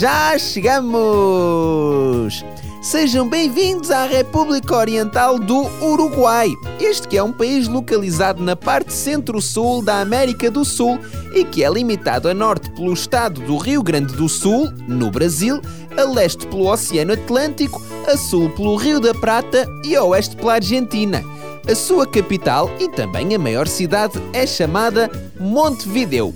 Já 0.00 0.38
chegamos! 0.38 2.42
Sejam 2.80 3.28
bem-vindos 3.28 3.90
à 3.90 4.06
República 4.06 4.74
Oriental 4.74 5.38
do 5.38 5.68
Uruguai. 5.84 6.48
Este 6.80 7.06
que 7.06 7.18
é 7.18 7.22
um 7.22 7.30
país 7.30 7.68
localizado 7.68 8.42
na 8.42 8.56
parte 8.56 8.94
centro-sul 8.94 9.84
da 9.84 10.00
América 10.00 10.50
do 10.50 10.64
Sul 10.64 10.98
e 11.34 11.44
que 11.44 11.62
é 11.62 11.68
limitado 11.68 12.30
a 12.30 12.32
norte 12.32 12.70
pelo 12.70 12.94
estado 12.94 13.42
do 13.42 13.58
Rio 13.58 13.82
Grande 13.82 14.16
do 14.16 14.26
Sul, 14.26 14.70
no 14.88 15.10
Brasil, 15.10 15.60
a 15.94 16.04
leste 16.04 16.46
pelo 16.46 16.72
Oceano 16.72 17.12
Atlântico, 17.12 17.82
a 18.10 18.16
sul 18.16 18.48
pelo 18.48 18.76
Rio 18.76 19.00
da 19.00 19.12
Prata 19.12 19.66
e 19.84 19.94
a 19.94 20.02
oeste 20.02 20.34
pela 20.34 20.54
Argentina. 20.54 21.22
A 21.70 21.74
sua 21.74 22.06
capital 22.06 22.70
e 22.80 22.88
também 22.88 23.34
a 23.34 23.38
maior 23.38 23.68
cidade 23.68 24.18
é 24.32 24.46
chamada 24.46 25.10
Montevideo. 25.38 26.34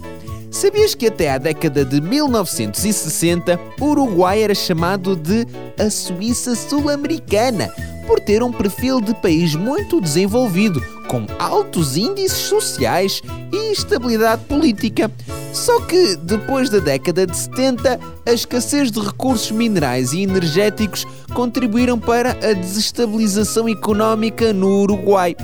Sabias 0.54 0.94
que 0.94 1.08
até 1.08 1.32
à 1.32 1.36
década 1.36 1.84
de 1.84 2.00
1960 2.00 3.58
o 3.80 3.86
Uruguai 3.86 4.40
era 4.40 4.54
chamado 4.54 5.16
de 5.16 5.44
a 5.76 5.90
Suíça 5.90 6.54
Sul-Americana 6.54 7.68
por 8.06 8.20
ter 8.20 8.40
um 8.40 8.52
perfil 8.52 9.00
de 9.00 9.12
país 9.14 9.56
muito 9.56 10.00
desenvolvido, 10.00 10.80
com 11.08 11.26
altos 11.40 11.96
índices 11.96 12.38
sociais 12.38 13.20
e 13.52 13.72
estabilidade 13.72 14.44
política. 14.44 15.10
Só 15.52 15.80
que 15.80 16.14
depois 16.18 16.70
da 16.70 16.78
década 16.78 17.26
de 17.26 17.36
70, 17.36 17.98
a 18.24 18.32
escassez 18.32 18.92
de 18.92 19.00
recursos 19.00 19.50
minerais 19.50 20.12
e 20.12 20.22
energéticos 20.22 21.04
contribuíram 21.34 21.98
para 21.98 22.30
a 22.30 22.52
desestabilização 22.52 23.68
económica 23.68 24.52
no 24.52 24.82
Uruguai. 24.82 25.34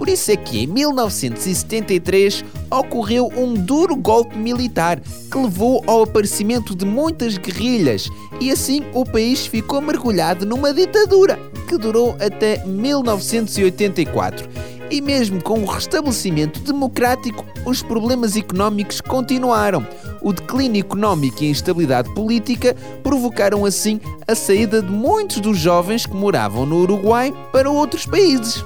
Por 0.00 0.08
isso 0.08 0.30
é 0.30 0.36
que 0.36 0.62
em 0.62 0.66
1973 0.66 2.42
ocorreu 2.70 3.30
um 3.36 3.52
duro 3.52 3.94
golpe 3.94 4.34
militar 4.34 4.98
que 4.98 5.36
levou 5.36 5.84
ao 5.86 6.04
aparecimento 6.04 6.74
de 6.74 6.86
muitas 6.86 7.36
guerrilhas 7.36 8.08
e 8.40 8.50
assim 8.50 8.82
o 8.94 9.04
país 9.04 9.46
ficou 9.46 9.82
mergulhado 9.82 10.46
numa 10.46 10.72
ditadura 10.72 11.38
que 11.68 11.76
durou 11.76 12.16
até 12.18 12.64
1984. 12.64 14.48
E 14.90 15.02
mesmo 15.02 15.42
com 15.42 15.62
o 15.62 15.66
restabelecimento 15.66 16.60
democrático, 16.60 17.44
os 17.66 17.82
problemas 17.82 18.36
económicos 18.36 19.02
continuaram. 19.02 19.86
O 20.22 20.32
declínio 20.32 20.80
económico 20.80 21.44
e 21.44 21.48
a 21.48 21.50
instabilidade 21.50 22.10
política 22.14 22.74
provocaram 23.02 23.66
assim 23.66 24.00
a 24.26 24.34
saída 24.34 24.80
de 24.80 24.90
muitos 24.90 25.40
dos 25.40 25.58
jovens 25.58 26.06
que 26.06 26.16
moravam 26.16 26.64
no 26.64 26.78
Uruguai 26.78 27.34
para 27.52 27.70
outros 27.70 28.06
países. 28.06 28.64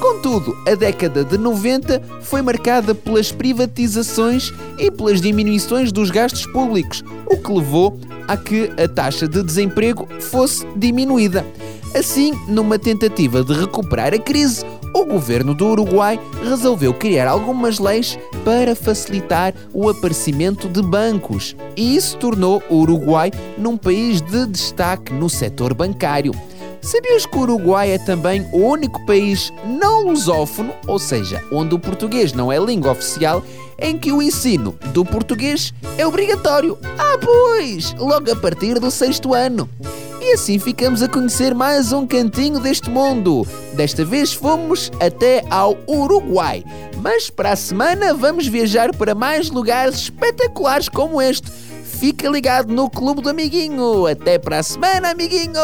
Contudo, 0.00 0.56
a 0.66 0.74
década 0.74 1.24
de 1.24 1.38
90 1.38 2.02
foi 2.22 2.42
marcada 2.42 2.94
pelas 2.94 3.32
privatizações 3.32 4.52
e 4.78 4.90
pelas 4.90 5.20
diminuições 5.20 5.90
dos 5.90 6.10
gastos 6.10 6.46
públicos, 6.46 7.02
o 7.26 7.36
que 7.36 7.52
levou 7.52 7.98
a 8.28 8.36
que 8.36 8.70
a 8.76 8.88
taxa 8.88 9.26
de 9.26 9.42
desemprego 9.42 10.06
fosse 10.20 10.66
diminuída. 10.76 11.44
Assim, 11.94 12.32
numa 12.48 12.78
tentativa 12.78 13.42
de 13.42 13.54
recuperar 13.54 14.12
a 14.12 14.18
crise, 14.18 14.64
o 14.92 15.04
governo 15.04 15.54
do 15.54 15.66
Uruguai 15.66 16.18
resolveu 16.42 16.92
criar 16.92 17.28
algumas 17.28 17.78
leis 17.78 18.18
para 18.44 18.74
facilitar 18.74 19.54
o 19.72 19.88
aparecimento 19.88 20.68
de 20.68 20.82
bancos, 20.82 21.56
e 21.76 21.96
isso 21.96 22.16
tornou 22.16 22.62
o 22.68 22.76
Uruguai 22.76 23.30
num 23.56 23.76
país 23.76 24.20
de 24.20 24.46
destaque 24.46 25.12
no 25.12 25.28
setor 25.28 25.74
bancário. 25.74 26.32
Sabias 26.86 27.26
que 27.26 27.36
o 27.36 27.40
Uruguai 27.40 27.90
é 27.90 27.98
também 27.98 28.46
o 28.52 28.58
único 28.58 29.04
país 29.04 29.52
não 29.64 30.04
lusófono, 30.06 30.72
ou 30.86 31.00
seja, 31.00 31.42
onde 31.50 31.74
o 31.74 31.80
português 31.80 32.32
não 32.32 32.52
é 32.52 32.60
língua 32.60 32.92
oficial, 32.92 33.42
em 33.76 33.98
que 33.98 34.12
o 34.12 34.22
ensino 34.22 34.78
do 34.92 35.04
português 35.04 35.74
é 35.98 36.06
obrigatório? 36.06 36.78
Ah, 36.96 37.18
pois! 37.20 37.92
Logo 37.94 38.30
a 38.30 38.36
partir 38.36 38.78
do 38.78 38.88
sexto 38.88 39.34
ano. 39.34 39.68
E 40.20 40.32
assim 40.32 40.60
ficamos 40.60 41.02
a 41.02 41.08
conhecer 41.08 41.56
mais 41.56 41.92
um 41.92 42.06
cantinho 42.06 42.60
deste 42.60 42.88
mundo. 42.88 43.44
Desta 43.74 44.04
vez 44.04 44.32
fomos 44.32 44.92
até 45.00 45.44
ao 45.50 45.76
Uruguai. 45.88 46.64
Mas 47.02 47.28
para 47.28 47.50
a 47.50 47.56
semana 47.56 48.14
vamos 48.14 48.46
viajar 48.46 48.94
para 48.94 49.12
mais 49.12 49.50
lugares 49.50 50.02
espetaculares 50.02 50.88
como 50.88 51.20
este. 51.20 51.50
Fica 51.98 52.28
ligado 52.28 52.72
no 52.72 52.90
Clube 52.90 53.22
do 53.22 53.30
Amiguinho. 53.30 54.06
Até 54.06 54.38
para 54.38 54.58
a 54.58 54.62
semana, 54.62 55.10
amiguinhos! 55.10 55.56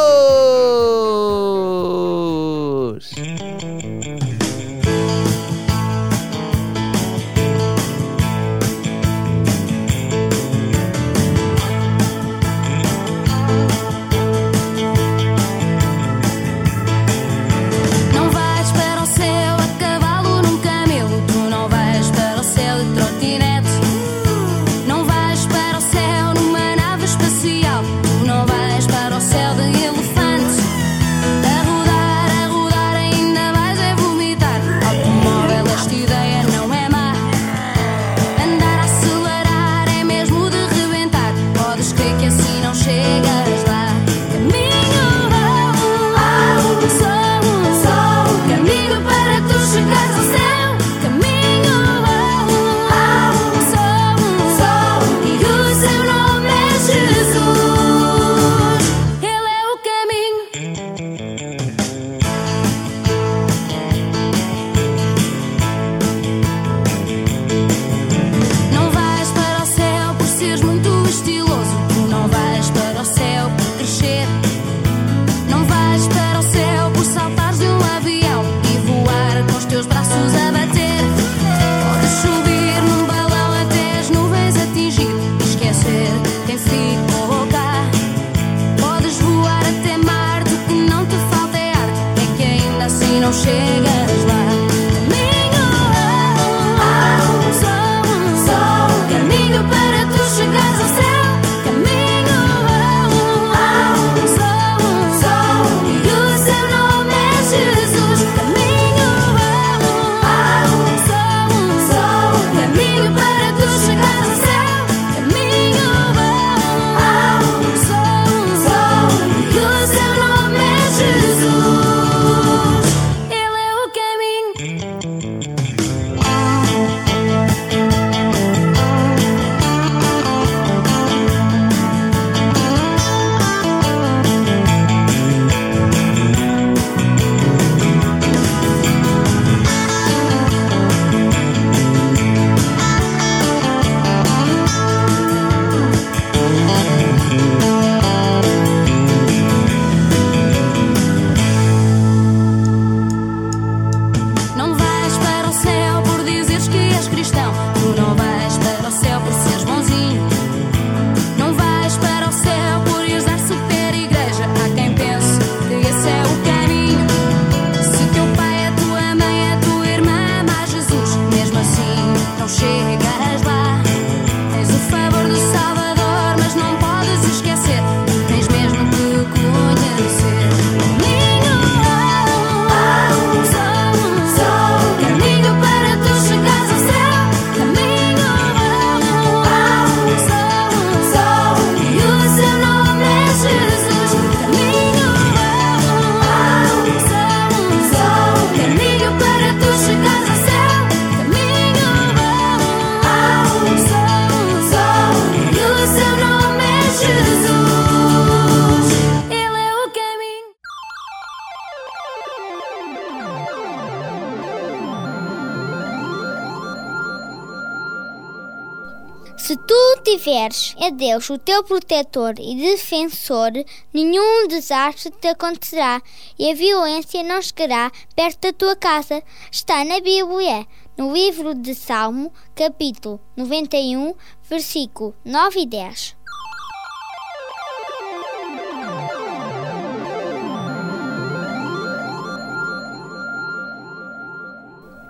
Se 219.42 219.57
tu 219.57 220.02
tiveres 220.05 220.76
a 220.78 220.88
Deus 220.90 221.28
o 221.28 221.37
teu 221.37 221.64
protetor 221.64 222.35
e 222.38 222.55
defensor, 222.55 223.50
nenhum 223.92 224.46
desastre 224.46 225.11
te 225.11 225.26
acontecerá 225.26 226.00
e 226.38 226.48
a 226.48 226.55
violência 226.55 227.24
não 227.24 227.42
chegará 227.42 227.90
perto 228.14 228.40
da 228.40 228.52
tua 228.52 228.76
casa. 228.76 229.20
Está 229.50 229.85
na 229.85 229.98
Bíblia, 229.98 230.64
no 230.96 231.12
livro 231.12 231.57
de 231.57 231.74
Salmo, 231.74 232.33
capítulo 232.55 233.18
91, 233.37 234.14
versículo 234.48 235.12
9 235.24 235.59
e 235.59 235.66
10. 235.66 236.16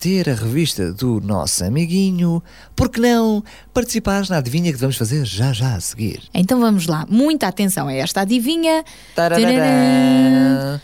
ter 0.00 0.30
a 0.30 0.34
revista 0.34 0.90
do 0.94 1.20
nosso 1.20 1.62
amiguinho, 1.62 2.42
por 2.74 2.88
que 2.88 2.98
não 2.98 3.44
participares 3.74 4.30
na 4.30 4.38
adivinha 4.38 4.72
que 4.72 4.78
vamos 4.78 4.96
fazer 4.96 5.26
já 5.26 5.52
já 5.52 5.74
a 5.74 5.80
seguir? 5.80 6.22
Então 6.32 6.58
vamos 6.58 6.86
lá, 6.86 7.06
muita 7.06 7.46
atenção 7.46 7.86
a 7.86 7.92
esta 7.92 8.22
adivinha. 8.22 8.82
Tarararã. 9.14 10.80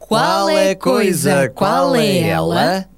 Qual 0.00 0.48
é 0.50 0.72
a 0.72 0.76
coisa, 0.76 1.48
qual 1.48 1.94
é 1.94 2.18
ela, 2.28 2.88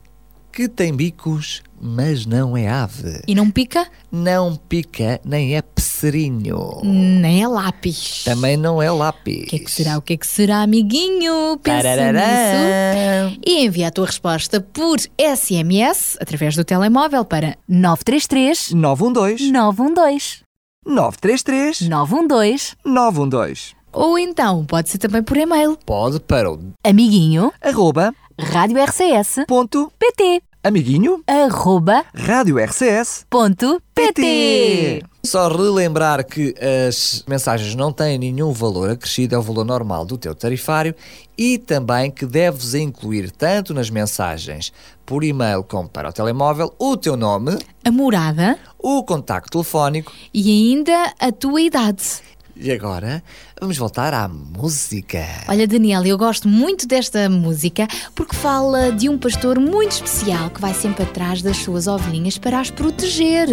que 0.51 0.69
tem 0.69 0.95
bicos, 0.95 1.63
mas 1.81 2.27
não 2.27 2.57
é 2.57 2.69
ave? 2.69 3.21
E 3.27 3.35
não 3.35 3.51
pica? 3.51 3.87
Não 4.11 4.57
pica, 4.57 5.21
nem 5.25 5.57
é 5.57 5.63
passarinho. 5.63 6.81
Nem 6.83 7.43
é 7.43 7.49
lápis. 7.49 8.23
Também 8.25 8.57
não 8.57 8.81
é 8.83 8.91
lápis. 8.91 9.45
O 9.45 9.47
que 9.47 9.57
é 9.57 9.59
que 9.59 9.71
será? 9.71 9.99
O 9.99 10.03
que 10.03 10.13
é 10.15 10.17
que 10.17 10.27
será, 10.27 10.63
amiguinho? 10.63 11.59
Pensa 11.63 11.83
Tarararã. 11.83 13.29
nisso. 13.31 13.41
E 13.47 13.65
envia 13.65 13.89
a 13.89 13.91
tua 13.91 14.07
resposta 14.07 14.61
por 14.61 14.99
SMS 15.19 16.17
através 16.21 16.55
do 16.57 16.65
telemóvel 16.65 17.25
para 17.25 17.57
933 17.69 18.73
912 18.73 19.51
912 19.53 20.39
933 20.87 21.81
912 21.89 22.77
912 22.85 23.77
ou 23.93 24.19
então 24.19 24.65
pode 24.65 24.89
ser 24.91 24.99
também 24.99 25.23
por 25.23 25.37
e-mail 25.37 25.77
Pode 25.85 26.21
para 26.21 26.51
o 26.51 26.59
amiguinho 26.85 27.53
arroba 27.61 28.15
rádio 28.39 28.83
RCS 28.83 29.45
ponto 29.47 29.91
pt 29.99 30.43
amiguinho 30.69 31.23
arroba 31.27 32.05
rádio 32.15 32.59
RCS 32.59 33.25
ponto 33.31 33.81
pt 33.95 35.03
Só 35.25 35.49
relembrar 35.49 36.27
que 36.27 36.55
as 36.89 37.25
mensagens 37.27 37.75
não 37.75 37.91
têm 37.91 38.19
nenhum 38.19 38.53
valor 38.53 38.91
acrescido 38.91 39.35
ao 39.35 39.43
valor 39.43 39.65
normal 39.65 40.05
do 40.05 40.19
teu 40.19 40.35
tarifário 40.35 40.95
e 41.39 41.57
também 41.57 42.11
que 42.11 42.27
deves 42.27 42.75
incluir 42.75 43.31
tanto 43.31 43.73
nas 43.73 43.89
mensagens 43.89 44.71
por 45.07 45.25
e-mail 45.25 45.65
como 45.65 45.89
para 45.89 46.11
o 46.11 46.13
telemóvel 46.13 46.75
o 46.79 46.99
teu 46.99 47.17
nome, 47.17 47.59
a 47.83 47.91
morada 47.91 48.59
o 48.79 49.03
contacto 49.03 49.51
telefónico 49.53 50.13
e 50.35 50.51
ainda 50.51 51.15
a 51.19 51.33
tua 51.33 51.63
idade. 51.63 52.21
E 52.61 52.73
agora 52.73 53.23
vamos 53.61 53.77
voltar 53.79 54.13
à 54.13 54.29
música. 54.29 55.25
Olha, 55.49 55.67
Daniel, 55.67 56.05
eu 56.05 56.19
gosto 56.19 56.49
muito 56.49 56.87
desta 56.87 57.29
música 57.29 57.87
porque 58.15 58.35
fala 58.35 58.91
de 58.93 59.09
um 59.09 59.17
pastor 59.17 59.59
muito 59.59 59.93
especial 59.93 60.51
que 60.51 60.61
vai 60.61 60.75
sempre 60.75 61.05
atrás 61.05 61.43
das 61.43 61.57
suas 61.59 61.87
ovelhinhas 61.87 62.39
para 62.39 62.61
as 62.61 62.71
proteger. 62.71 63.49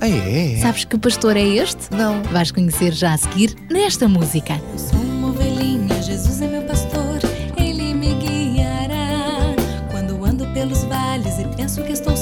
Ah, 0.00 0.08
é? 0.08 0.58
Sabes 0.60 0.84
que 0.84 0.98
pastor 0.98 1.36
é 1.36 1.44
este? 1.44 1.92
Não. 1.94 2.22
Vais 2.24 2.50
conhecer 2.50 2.92
já 2.92 3.14
a 3.14 3.16
seguir 3.16 3.56
nesta 3.70 4.08
música. 4.08 4.60
Sou 4.76 4.98
uma 4.98 5.28
ovelhinha, 5.28 6.02
Jesus 6.02 6.42
é 6.42 6.48
meu 6.48 6.62
pastor, 6.62 7.20
ele 7.56 7.94
me 7.94 8.14
guiará. 8.14 9.54
Quando 9.90 10.24
ando 10.24 10.46
pelos 10.52 10.82
vales 10.84 11.38
e 11.38 11.56
penso 11.56 11.82
que 11.84 11.92
estou 11.92 12.16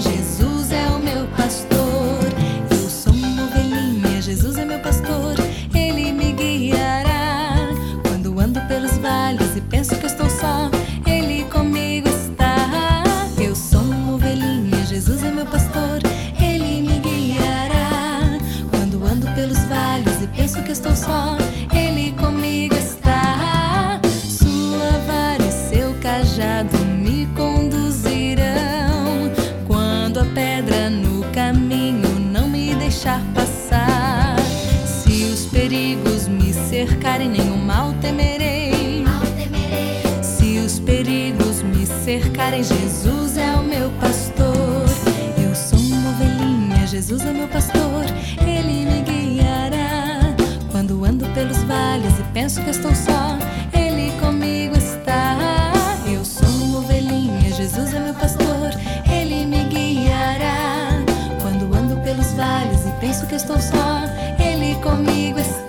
Jesus 0.00 0.53
me 36.84 36.90
cercarem, 36.90 37.30
nenhum 37.30 37.56
mal 37.56 37.94
temerei. 37.94 39.04
Se 40.22 40.58
os 40.58 40.78
perigos 40.78 41.62
me 41.62 41.86
cercarem, 41.86 42.62
Jesus 42.62 43.38
é 43.38 43.52
o 43.52 43.62
meu 43.62 43.90
pastor. 43.92 44.84
Eu 45.42 45.54
sou 45.54 45.78
uma 45.78 46.10
ovelhinha, 46.10 46.86
Jesus 46.86 47.22
é 47.22 47.32
meu 47.32 47.48
pastor. 47.48 48.04
Ele 48.46 48.84
me 48.84 49.00
guiará. 49.00 50.34
Quando 50.70 51.02
ando 51.06 51.26
pelos 51.30 51.62
vales 51.64 52.18
e 52.18 52.22
penso 52.34 52.62
que 52.62 52.70
estou 52.70 52.94
só, 52.94 53.38
Ele 53.72 54.12
comigo 54.20 54.76
está. 54.76 55.72
Eu 56.06 56.22
sou 56.22 56.48
uma 56.66 56.80
ovelhinha, 56.80 57.50
Jesus 57.50 57.94
é 57.94 58.00
meu 58.00 58.14
pastor. 58.14 58.70
Ele 59.10 59.46
me 59.46 59.64
guiará. 59.64 61.02
Quando 61.40 61.74
ando 61.74 61.96
pelos 62.02 62.32
vales 62.32 62.86
e 62.86 62.90
penso 63.00 63.26
que 63.26 63.36
estou 63.36 63.58
só, 63.58 64.02
Ele 64.38 64.74
comigo 64.82 65.38
está. 65.38 65.63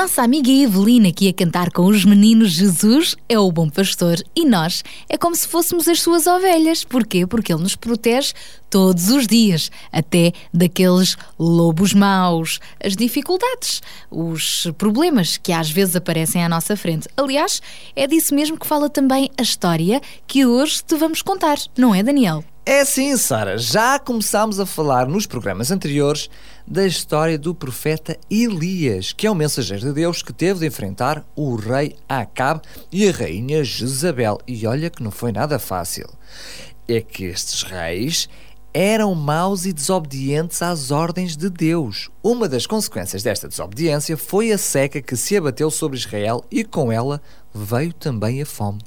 Nossa 0.00 0.22
amiga 0.22 0.50
Evelina 0.50 1.10
aqui 1.10 1.28
a 1.28 1.32
cantar 1.34 1.70
com 1.70 1.84
os 1.84 2.06
meninos 2.06 2.52
Jesus 2.52 3.14
é 3.28 3.38
o 3.38 3.52
bom 3.52 3.68
pastor 3.68 4.16
e 4.34 4.46
nós 4.46 4.82
é 5.10 5.18
como 5.18 5.36
se 5.36 5.46
fôssemos 5.46 5.86
as 5.86 6.00
suas 6.00 6.26
ovelhas. 6.26 6.82
Porquê? 6.84 7.26
Porque 7.26 7.52
ele 7.52 7.62
nos 7.62 7.76
protege 7.76 8.32
todos 8.70 9.10
os 9.10 9.26
dias, 9.26 9.70
até 9.92 10.32
daqueles 10.54 11.18
lobos 11.38 11.92
maus, 11.92 12.60
as 12.82 12.96
dificuldades, 12.96 13.82
os 14.10 14.68
problemas 14.78 15.36
que 15.36 15.52
às 15.52 15.70
vezes 15.70 15.94
aparecem 15.94 16.42
à 16.42 16.48
nossa 16.48 16.74
frente. 16.78 17.06
Aliás, 17.14 17.60
é 17.94 18.06
disso 18.06 18.34
mesmo 18.34 18.58
que 18.58 18.66
fala 18.66 18.88
também 18.88 19.30
a 19.36 19.42
história 19.42 20.00
que 20.26 20.46
hoje 20.46 20.82
te 20.82 20.96
vamos 20.96 21.20
contar, 21.20 21.58
não 21.76 21.94
é, 21.94 22.02
Daniel? 22.02 22.42
É 22.64 22.84
sim, 22.84 23.16
Sara. 23.16 23.56
Já 23.56 23.98
começámos 23.98 24.60
a 24.60 24.66
falar 24.66 25.06
nos 25.08 25.26
programas 25.26 25.70
anteriores 25.70 26.28
da 26.66 26.86
história 26.86 27.38
do 27.38 27.54
profeta 27.54 28.18
Elias, 28.30 29.12
que 29.12 29.26
é 29.26 29.30
um 29.30 29.34
mensageiro 29.34 29.86
de 29.86 29.92
Deus 29.94 30.22
que 30.22 30.32
teve 30.32 30.60
de 30.60 30.66
enfrentar 30.66 31.24
o 31.34 31.56
rei 31.56 31.96
Acabe 32.06 32.60
e 32.92 33.08
a 33.08 33.12
rainha 33.12 33.64
Jezabel. 33.64 34.38
E 34.46 34.66
olha 34.66 34.90
que 34.90 35.02
não 35.02 35.10
foi 35.10 35.32
nada 35.32 35.58
fácil. 35.58 36.06
É 36.86 37.00
que 37.00 37.24
estes 37.24 37.62
reis 37.62 38.28
eram 38.72 39.14
maus 39.14 39.64
e 39.64 39.72
desobedientes 39.72 40.62
às 40.62 40.90
ordens 40.90 41.36
de 41.36 41.50
Deus. 41.50 42.08
Uma 42.22 42.48
das 42.48 42.66
consequências 42.66 43.22
desta 43.22 43.48
desobediência 43.48 44.16
foi 44.16 44.52
a 44.52 44.58
seca 44.58 45.02
que 45.02 45.16
se 45.16 45.36
abateu 45.36 45.70
sobre 45.70 45.98
Israel 45.98 46.44
e 46.50 46.62
com 46.62 46.92
ela 46.92 47.20
veio 47.52 47.92
também 47.92 48.40
a 48.40 48.46
fome. 48.46 48.80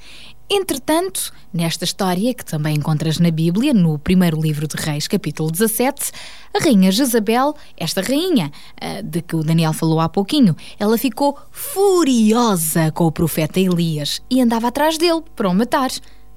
Entretanto, 0.55 1.33
nesta 1.51 1.83
história 1.83 2.31
que 2.31 2.45
também 2.45 2.75
encontras 2.75 3.17
na 3.17 3.31
Bíblia, 3.31 3.73
no 3.73 3.97
primeiro 3.97 4.39
livro 4.39 4.67
de 4.67 4.75
Reis, 4.75 5.07
capítulo 5.07 5.49
17, 5.49 6.11
a 6.53 6.63
rainha 6.63 6.91
Jezabel, 6.91 7.55
esta 7.75 8.01
rainha 8.01 8.51
ah, 8.79 9.01
de 9.01 9.23
que 9.23 9.35
o 9.35 9.43
Daniel 9.43 9.73
falou 9.73 9.99
há 9.99 10.07
pouquinho, 10.07 10.55
ela 10.77 10.95
ficou 10.95 11.39
furiosa 11.49 12.91
com 12.91 13.05
o 13.05 13.11
profeta 13.11 13.59
Elias 13.59 14.21
e 14.29 14.41
andava 14.41 14.67
atrás 14.67 14.95
dele 14.95 15.23
para 15.35 15.49
o 15.49 15.55
matar. 15.55 15.89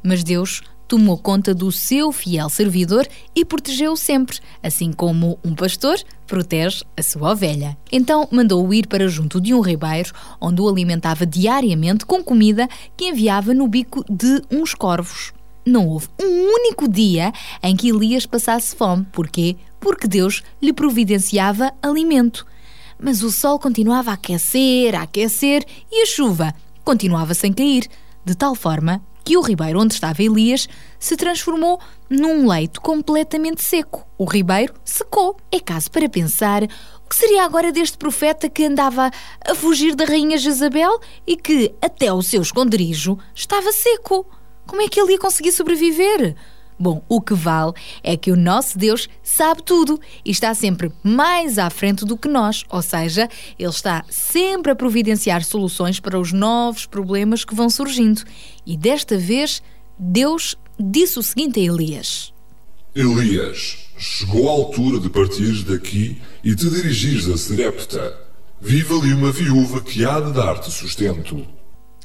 Mas 0.02 0.24
Deus 0.24 0.62
tomou 0.86 1.18
conta 1.18 1.54
do 1.54 1.70
seu 1.72 2.12
fiel 2.12 2.48
servidor 2.48 3.06
e 3.34 3.44
protegeu-o 3.44 3.96
sempre, 3.96 4.38
assim 4.62 4.92
como 4.92 5.38
um 5.44 5.54
pastor 5.54 5.98
protege 6.26 6.84
a 6.96 7.02
sua 7.02 7.32
ovelha. 7.32 7.76
Então 7.90 8.28
mandou-o 8.30 8.74
ir 8.74 8.86
para 8.86 9.08
junto 9.08 9.40
de 9.40 9.54
um 9.54 9.60
ribeiro, 9.60 10.12
onde 10.40 10.60
o 10.60 10.68
alimentava 10.68 11.24
diariamente 11.24 12.04
com 12.04 12.22
comida 12.22 12.68
que 12.96 13.08
enviava 13.08 13.54
no 13.54 13.68
bico 13.68 14.04
de 14.10 14.42
uns 14.50 14.74
corvos. 14.74 15.32
Não 15.64 15.88
houve 15.88 16.08
um 16.20 16.54
único 16.54 16.88
dia 16.88 17.32
em 17.62 17.74
que 17.74 17.88
Elias 17.88 18.24
passasse 18.24 18.76
fome. 18.76 19.04
Porquê? 19.10 19.56
Porque 19.80 20.06
Deus 20.06 20.42
lhe 20.62 20.72
providenciava 20.72 21.72
alimento. 21.82 22.46
Mas 22.98 23.22
o 23.22 23.32
sol 23.32 23.58
continuava 23.58 24.12
a 24.12 24.14
aquecer, 24.14 24.94
a 24.94 25.02
aquecer 25.02 25.64
e 25.90 26.02
a 26.02 26.06
chuva 26.06 26.54
continuava 26.84 27.34
sem 27.34 27.52
cair, 27.52 27.88
de 28.24 28.34
tal 28.36 28.54
forma 28.54 29.02
que 29.26 29.36
o 29.36 29.40
ribeiro 29.40 29.80
onde 29.80 29.92
estava 29.92 30.22
Elias 30.22 30.68
se 31.00 31.16
transformou 31.16 31.80
num 32.08 32.48
leito 32.48 32.80
completamente 32.80 33.60
seco. 33.60 34.06
O 34.16 34.24
ribeiro 34.24 34.72
secou. 34.84 35.36
É 35.50 35.58
caso 35.58 35.90
para 35.90 36.08
pensar 36.08 36.62
o 36.62 37.08
que 37.08 37.16
seria 37.16 37.44
agora 37.44 37.72
deste 37.72 37.98
profeta 37.98 38.48
que 38.48 38.64
andava 38.64 39.10
a 39.44 39.54
fugir 39.56 39.96
da 39.96 40.04
rainha 40.04 40.38
Jezabel 40.38 41.00
e 41.26 41.36
que, 41.36 41.74
até 41.82 42.12
o 42.12 42.22
seu 42.22 42.40
esconderijo, 42.40 43.18
estava 43.34 43.72
seco. 43.72 44.24
Como 44.64 44.80
é 44.80 44.88
que 44.88 45.00
ele 45.00 45.14
ia 45.14 45.18
conseguir 45.18 45.50
sobreviver? 45.50 46.36
Bom, 46.78 47.02
o 47.08 47.20
que 47.20 47.34
vale 47.34 47.72
é 48.02 48.16
que 48.16 48.30
o 48.30 48.36
nosso 48.36 48.78
Deus 48.78 49.08
sabe 49.22 49.62
tudo 49.62 49.98
e 50.24 50.30
está 50.30 50.54
sempre 50.54 50.92
mais 51.02 51.58
à 51.58 51.70
frente 51.70 52.04
do 52.04 52.18
que 52.18 52.28
nós, 52.28 52.64
ou 52.68 52.82
seja, 52.82 53.28
Ele 53.58 53.70
está 53.70 54.04
sempre 54.10 54.72
a 54.72 54.76
providenciar 54.76 55.42
soluções 55.42 56.00
para 56.00 56.18
os 56.18 56.32
novos 56.32 56.84
problemas 56.84 57.44
que 57.44 57.54
vão 57.54 57.70
surgindo. 57.70 58.22
E 58.66 58.76
desta 58.76 59.16
vez, 59.16 59.62
Deus 59.98 60.56
disse 60.78 61.18
o 61.18 61.22
seguinte 61.22 61.60
a 61.60 61.62
Elias: 61.62 62.32
Elias, 62.94 63.78
chegou 63.96 64.48
a 64.48 64.52
altura 64.52 65.00
de 65.00 65.08
partires 65.08 65.64
daqui 65.64 66.20
e 66.44 66.54
te 66.54 66.68
dirigires 66.68 67.28
a 67.28 67.38
Serepta. 67.38 68.26
Vive 68.60 68.94
ali 68.94 69.12
uma 69.14 69.30
viúva 69.30 69.80
que 69.80 70.04
há 70.04 70.20
de 70.20 70.32
dar-te 70.32 70.70
sustento. 70.70 71.55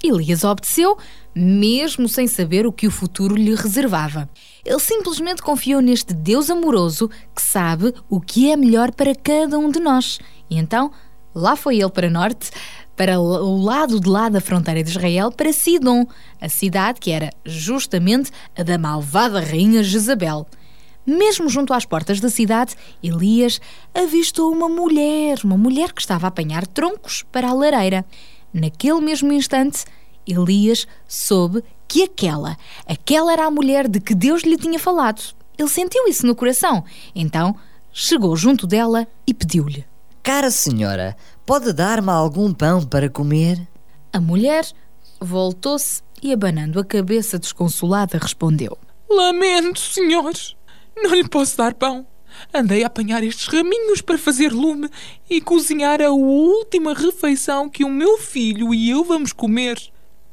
Elias 0.03 0.43
obedeceu, 0.43 0.97
mesmo 1.35 2.07
sem 2.09 2.27
saber 2.27 2.65
o 2.65 2.71
que 2.71 2.87
o 2.87 2.91
futuro 2.91 3.35
lhe 3.35 3.55
reservava. 3.55 4.29
Ele 4.65 4.79
simplesmente 4.79 5.41
confiou 5.41 5.81
neste 5.81 6.13
Deus 6.13 6.49
amoroso 6.49 7.09
que 7.35 7.41
sabe 7.41 7.93
o 8.09 8.19
que 8.19 8.51
é 8.51 8.55
melhor 8.55 8.91
para 8.91 9.15
cada 9.15 9.57
um 9.57 9.69
de 9.69 9.79
nós. 9.79 10.19
E 10.49 10.57
então, 10.57 10.91
lá 11.33 11.55
foi 11.55 11.77
ele 11.79 11.89
para 11.89 12.09
norte, 12.09 12.51
para 12.95 13.19
o 13.19 13.63
lado 13.63 13.99
de 13.99 14.07
lá 14.07 14.29
da 14.29 14.41
fronteira 14.41 14.83
de 14.83 14.89
Israel, 14.89 15.31
para 15.31 15.53
Sidom, 15.53 16.05
a 16.39 16.49
cidade 16.49 16.99
que 16.99 17.11
era 17.11 17.31
justamente 17.45 18.31
a 18.55 18.63
da 18.63 18.77
malvada 18.77 19.39
rainha 19.39 19.83
Jezabel. 19.83 20.45
Mesmo 21.05 21.49
junto 21.49 21.73
às 21.73 21.83
portas 21.83 22.19
da 22.19 22.29
cidade, 22.29 22.75
Elias 23.01 23.59
avistou 23.93 24.51
uma 24.51 24.69
mulher, 24.69 25.39
uma 25.43 25.57
mulher 25.57 25.91
que 25.93 26.01
estava 26.01 26.27
a 26.27 26.29
apanhar 26.29 26.67
troncos 26.67 27.23
para 27.31 27.49
a 27.49 27.53
lareira. 27.53 28.05
Naquele 28.53 29.01
mesmo 29.01 29.31
instante, 29.31 29.85
Elias 30.27 30.87
soube 31.07 31.63
que 31.87 32.03
aquela, 32.03 32.57
aquela 32.85 33.33
era 33.33 33.45
a 33.45 33.51
mulher 33.51 33.87
de 33.87 33.99
que 33.99 34.15
Deus 34.15 34.43
lhe 34.43 34.57
tinha 34.57 34.79
falado. 34.79 35.21
Ele 35.57 35.69
sentiu 35.69 36.07
isso 36.07 36.25
no 36.25 36.35
coração. 36.35 36.83
Então, 37.13 37.55
chegou 37.91 38.35
junto 38.35 38.65
dela 38.65 39.07
e 39.27 39.33
pediu-lhe: 39.33 39.85
Cara 40.23 40.51
senhora, 40.51 41.15
pode 41.45 41.73
dar-me 41.73 42.09
algum 42.09 42.53
pão 42.53 42.85
para 42.85 43.09
comer? 43.09 43.59
A 44.13 44.19
mulher 44.19 44.65
voltou-se 45.19 46.01
e, 46.21 46.31
abanando 46.31 46.79
a 46.79 46.85
cabeça 46.85 47.39
desconsolada, 47.39 48.17
respondeu: 48.17 48.77
Lamento, 49.09 49.79
senhor, 49.79 50.31
não 50.95 51.13
lhe 51.13 51.27
posso 51.27 51.57
dar 51.57 51.73
pão. 51.73 52.05
Andei 52.53 52.83
a 52.83 52.87
apanhar 52.87 53.23
estes 53.23 53.47
raminhos 53.47 54.01
para 54.01 54.17
fazer 54.17 54.51
lume 54.51 54.89
e 55.29 55.41
cozinhar 55.41 56.01
a 56.01 56.11
última 56.11 56.93
refeição 56.93 57.69
que 57.69 57.83
o 57.83 57.89
meu 57.89 58.17
filho 58.17 58.73
e 58.73 58.89
eu 58.89 59.03
vamos 59.03 59.33
comer. 59.33 59.77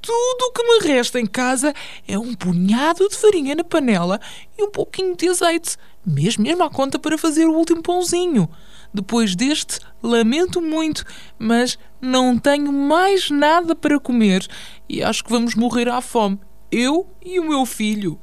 Tudo 0.00 0.46
o 0.46 0.52
que 0.52 0.62
me 0.62 0.88
resta 0.88 1.20
em 1.20 1.26
casa 1.26 1.74
é 2.06 2.18
um 2.18 2.34
punhado 2.34 3.08
de 3.08 3.16
farinha 3.16 3.54
na 3.54 3.64
panela 3.64 4.20
e 4.56 4.62
um 4.62 4.70
pouquinho 4.70 5.16
de 5.16 5.28
azeite, 5.28 5.76
mesmo 6.06 6.44
mesmo 6.44 6.62
à 6.62 6.70
conta 6.70 6.98
para 6.98 7.18
fazer 7.18 7.46
o 7.46 7.54
último 7.54 7.82
pãozinho. 7.82 8.48
Depois 8.94 9.36
deste, 9.36 9.80
lamento 10.02 10.62
muito, 10.62 11.04
mas 11.38 11.78
não 12.00 12.38
tenho 12.38 12.72
mais 12.72 13.30
nada 13.30 13.74
para 13.74 14.00
comer 14.00 14.46
e 14.88 15.02
acho 15.02 15.22
que 15.22 15.30
vamos 15.30 15.54
morrer 15.54 15.88
à 15.88 16.00
fome, 16.00 16.38
eu 16.70 17.06
e 17.22 17.38
o 17.38 17.48
meu 17.48 17.66
filho. 17.66 18.18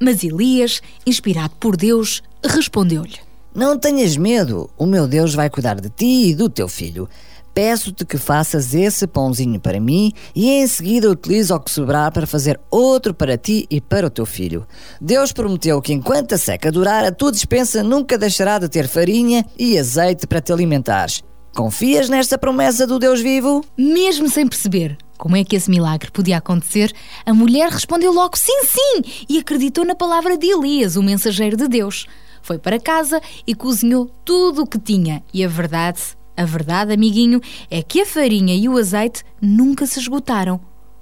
Mas 0.00 0.22
Elias, 0.22 0.82
inspirado 1.06 1.54
por 1.56 1.76
Deus, 1.76 2.22
respondeu-lhe: 2.46 3.18
Não 3.54 3.78
tenhas 3.78 4.16
medo, 4.16 4.70
o 4.76 4.86
meu 4.86 5.06
Deus 5.06 5.34
vai 5.34 5.50
cuidar 5.50 5.80
de 5.80 5.90
ti 5.90 6.30
e 6.30 6.34
do 6.34 6.48
teu 6.48 6.68
filho. 6.68 7.08
Peço-te 7.54 8.04
que 8.04 8.18
faças 8.18 8.74
esse 8.74 9.06
pãozinho 9.06 9.58
para 9.58 9.80
mim 9.80 10.12
e 10.34 10.50
em 10.50 10.66
seguida 10.66 11.10
utiliza 11.10 11.56
o 11.56 11.60
que 11.60 11.70
sobrar 11.70 12.12
para 12.12 12.26
fazer 12.26 12.60
outro 12.70 13.14
para 13.14 13.38
ti 13.38 13.66
e 13.70 13.80
para 13.80 14.08
o 14.08 14.10
teu 14.10 14.26
filho. 14.26 14.66
Deus 15.00 15.32
prometeu 15.32 15.80
que 15.80 15.94
enquanto 15.94 16.34
a 16.34 16.38
seca 16.38 16.70
durar, 16.70 17.06
a 17.06 17.10
tua 17.10 17.32
dispensa 17.32 17.82
nunca 17.82 18.18
deixará 18.18 18.58
de 18.58 18.68
ter 18.68 18.86
farinha 18.86 19.42
e 19.58 19.78
azeite 19.78 20.26
para 20.26 20.42
te 20.42 20.52
alimentares. 20.52 21.22
Confias 21.54 22.10
nesta 22.10 22.36
promessa 22.36 22.86
do 22.86 22.98
Deus 22.98 23.22
vivo? 23.22 23.64
Mesmo 23.78 24.28
sem 24.28 24.46
perceber 24.46 24.98
como 25.16 25.36
é 25.36 25.42
que 25.42 25.56
esse 25.56 25.70
milagre 25.70 26.10
podia 26.10 26.36
acontecer, 26.36 26.92
a 27.24 27.32
mulher 27.32 27.70
respondeu 27.70 28.12
logo 28.12 28.36
sim, 28.36 28.64
sim 28.64 29.24
e 29.28 29.38
acreditou 29.38 29.84
na 29.84 29.94
palavra 29.94 30.36
de 30.36 30.46
Elias, 30.46 30.96
o 30.96 31.02
mensageiro 31.02 31.56
de 31.56 31.66
Deus. 31.68 32.06
Foi 32.46 32.58
para 32.58 32.78
casa 32.78 33.20
e 33.44 33.56
cozinhou 33.56 34.08
tudo 34.24 34.62
o 34.62 34.66
que 34.68 34.78
tinha. 34.78 35.20
E 35.34 35.44
a 35.44 35.48
verdade, 35.48 36.00
a 36.36 36.44
verdade, 36.44 36.92
amiguinho, 36.92 37.40
é 37.68 37.82
que 37.82 38.02
a 38.02 38.06
farinha 38.06 38.54
e 38.54 38.68
o 38.68 38.78
azeite 38.78 39.24
nunca 39.42 39.84
se 39.84 39.98
esgotaram. 39.98 40.60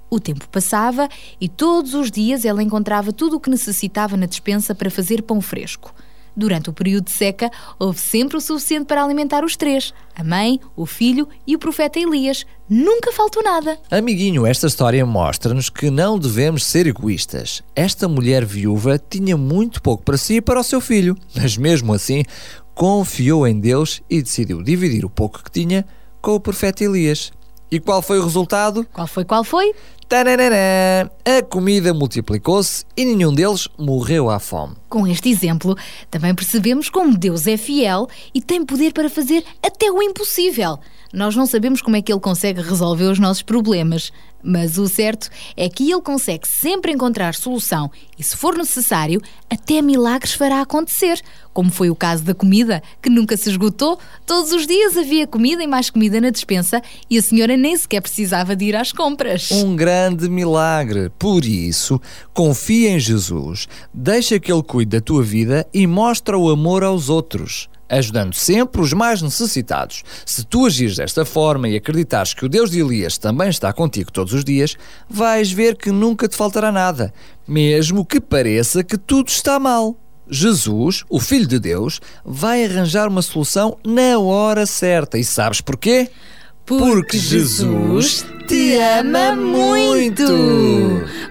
O 0.09 0.19
tempo 0.19 0.49
passava 0.49 1.07
e 1.39 1.47
todos 1.47 1.93
os 1.93 2.09
dias 2.09 2.45
ela 2.45 2.63
encontrava 2.63 3.13
tudo 3.13 3.35
o 3.35 3.39
que 3.39 3.51
necessitava 3.51 4.17
na 4.17 4.25
despensa 4.25 4.73
para 4.73 4.89
fazer 4.89 5.21
pão 5.21 5.39
fresco. 5.39 5.93
Durante 6.35 6.69
o 6.69 6.73
período 6.73 7.05
de 7.05 7.11
seca, 7.11 7.49
houve 7.79 7.99
sempre 7.99 8.37
o 8.37 8.41
suficiente 8.41 8.85
para 8.85 9.03
alimentar 9.03 9.43
os 9.43 9.55
três: 9.55 9.93
a 10.15 10.23
mãe, 10.23 10.59
o 10.75 10.85
filho 10.85 11.27
e 11.47 11.55
o 11.55 11.59
profeta 11.59 11.99
Elias. 11.99 12.45
Nunca 12.69 13.11
faltou 13.11 13.43
nada. 13.43 13.77
Amiguinho, 13.89 14.45
esta 14.45 14.67
história 14.67 15.05
mostra-nos 15.05 15.69
que 15.69 15.89
não 15.89 16.17
devemos 16.17 16.65
ser 16.65 16.87
egoístas. 16.87 17.63
Esta 17.75 18.07
mulher 18.07 18.43
viúva 18.43 18.97
tinha 18.97 19.37
muito 19.37 19.81
pouco 19.81 20.03
para 20.03 20.17
si 20.17 20.35
e 20.35 20.41
para 20.41 20.59
o 20.59 20.63
seu 20.63 20.81
filho, 20.81 21.15
mas 21.35 21.57
mesmo 21.57 21.93
assim 21.93 22.23
confiou 22.73 23.47
em 23.47 23.57
Deus 23.57 24.01
e 24.09 24.21
decidiu 24.21 24.61
dividir 24.61 25.05
o 25.05 25.09
pouco 25.09 25.41
que 25.41 25.49
tinha 25.49 25.85
com 26.21 26.35
o 26.35 26.39
profeta 26.39 26.83
Elias. 26.83 27.31
E 27.71 27.79
qual 27.79 28.01
foi 28.01 28.19
o 28.19 28.23
resultado? 28.23 28.85
Qual 28.93 29.07
foi? 29.07 29.25
Qual 29.25 29.43
foi? 29.43 29.73
Tararã! 30.07 31.09
A 31.25 31.41
comida 31.41 31.91
multiplicou-se 31.91 32.85
e 32.95 33.03
nenhum 33.03 33.33
deles 33.33 33.67
morreu 33.77 34.29
à 34.29 34.39
fome. 34.39 34.75
Com 34.87 35.07
este 35.07 35.29
exemplo, 35.29 35.75
também 36.11 36.35
percebemos 36.35 36.89
como 36.89 37.17
Deus 37.17 37.47
é 37.47 37.57
fiel 37.57 38.07
e 38.33 38.39
tem 38.39 38.63
poder 38.63 38.93
para 38.93 39.09
fazer 39.09 39.43
até 39.65 39.91
o 39.91 40.01
impossível. 40.03 40.77
Nós 41.11 41.35
não 41.35 41.47
sabemos 41.47 41.81
como 41.81 41.95
é 41.95 42.01
que 42.01 42.13
Ele 42.13 42.19
consegue 42.19 42.61
resolver 42.61 43.05
os 43.05 43.17
nossos 43.17 43.41
problemas, 43.41 44.11
mas 44.45 44.77
o 44.77 44.87
certo 44.87 45.29
é 45.57 45.67
que 45.67 45.91
Ele 45.91 46.01
consegue 46.01 46.47
sempre 46.47 46.91
encontrar 46.91 47.33
solução 47.33 47.89
e, 48.17 48.23
se 48.23 48.37
for 48.37 48.55
necessário, 48.55 49.21
até 49.49 49.81
milagres 49.81 50.33
fará 50.33 50.61
acontecer, 50.61 51.19
como 51.53 51.71
foi 51.71 51.89
o 51.89 51.95
caso 51.95 52.23
da 52.23 52.33
comida, 52.33 52.83
que 53.01 53.09
nunca 53.09 53.35
se 53.35 53.49
esgotou. 53.49 53.97
Todos 54.25 54.51
os 54.51 54.67
dias 54.67 54.95
havia 54.95 55.25
comida 55.25 55.63
e 55.63 55.67
mais 55.67 55.89
comida 55.89 56.21
na 56.21 56.29
despensa 56.29 56.81
e 57.09 57.17
a 57.17 57.21
senhora 57.21 57.57
nem 57.57 57.75
sequer 57.75 58.01
precisava 58.01 58.55
de 58.55 58.65
ir 58.65 58.75
às 58.75 58.91
compras. 58.91 59.51
Um 59.51 59.75
grande 59.75 60.29
milagre. 60.29 61.09
Por 61.17 61.43
isso, 61.43 61.99
confia 62.33 62.91
em 62.91 62.99
Jesus, 62.99 63.67
deixa 63.93 64.39
que 64.39 64.51
Ele 64.51 64.63
cuide 64.63 64.91
da 64.91 65.01
tua 65.01 65.23
vida 65.23 65.67
e 65.73 65.87
mostra 65.87 66.37
o 66.37 66.49
amor 66.49 66.83
aos 66.83 67.09
outros 67.09 67.67
ajudando 67.89 68.33
sempre 68.33 68.81
os 68.81 68.93
mais 68.93 69.21
necessitados. 69.21 70.03
Se 70.25 70.43
tu 70.43 70.65
agires 70.65 70.97
desta 70.97 71.25
forma 71.25 71.67
e 71.69 71.75
acreditares 71.75 72.33
que 72.33 72.45
o 72.45 72.49
Deus 72.49 72.69
de 72.71 72.79
Elias 72.79 73.17
também 73.17 73.49
está 73.49 73.71
contigo 73.71 74.11
todos 74.11 74.33
os 74.33 74.43
dias, 74.43 74.75
vais 75.09 75.51
ver 75.51 75.77
que 75.77 75.91
nunca 75.91 76.27
te 76.27 76.35
faltará 76.35 76.71
nada, 76.71 77.13
mesmo 77.47 78.05
que 78.05 78.19
pareça 78.19 78.83
que 78.83 78.97
tudo 78.97 79.29
está 79.29 79.59
mal. 79.59 79.97
Jesus, 80.27 81.03
o 81.07 81.19
Filho 81.19 81.45
de 81.45 81.59
Deus, 81.59 82.01
vai 82.23 82.65
arranjar 82.65 83.07
uma 83.07 83.21
solução 83.21 83.77
na 83.85 84.17
hora 84.17 84.65
certa. 84.65 85.17
E 85.19 85.23
sabes 85.23 85.61
porquê? 85.61 86.09
Porque 86.65 87.19
Jesus 87.19 88.25
te 88.47 88.75
ama 88.77 89.35
muito! 89.35 90.23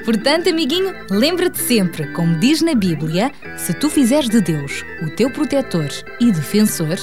Portanto, 0.05 0.49
amiguinho, 0.49 0.95
lembra-te 1.11 1.59
sempre, 1.59 2.07
como 2.12 2.39
diz 2.39 2.62
na 2.62 2.74
Bíblia, 2.74 3.32
se 3.57 3.74
tu 3.74 3.91
fizeres 3.91 4.30
de 4.30 4.41
Deus 4.41 4.85
o 5.03 5.11
teu 5.11 5.28
protetor 5.30 5.89
e 6.20 6.30
defensor, 6.30 6.97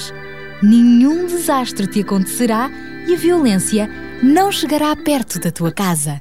nenhum 0.62 1.26
desastre 1.26 1.86
te 1.86 2.00
acontecerá 2.00 2.70
e 3.06 3.14
a 3.14 3.18
violência 3.18 3.90
não 4.22 4.50
chegará 4.50 4.96
perto 4.96 5.38
da 5.38 5.50
tua 5.50 5.70
casa. 5.70 6.18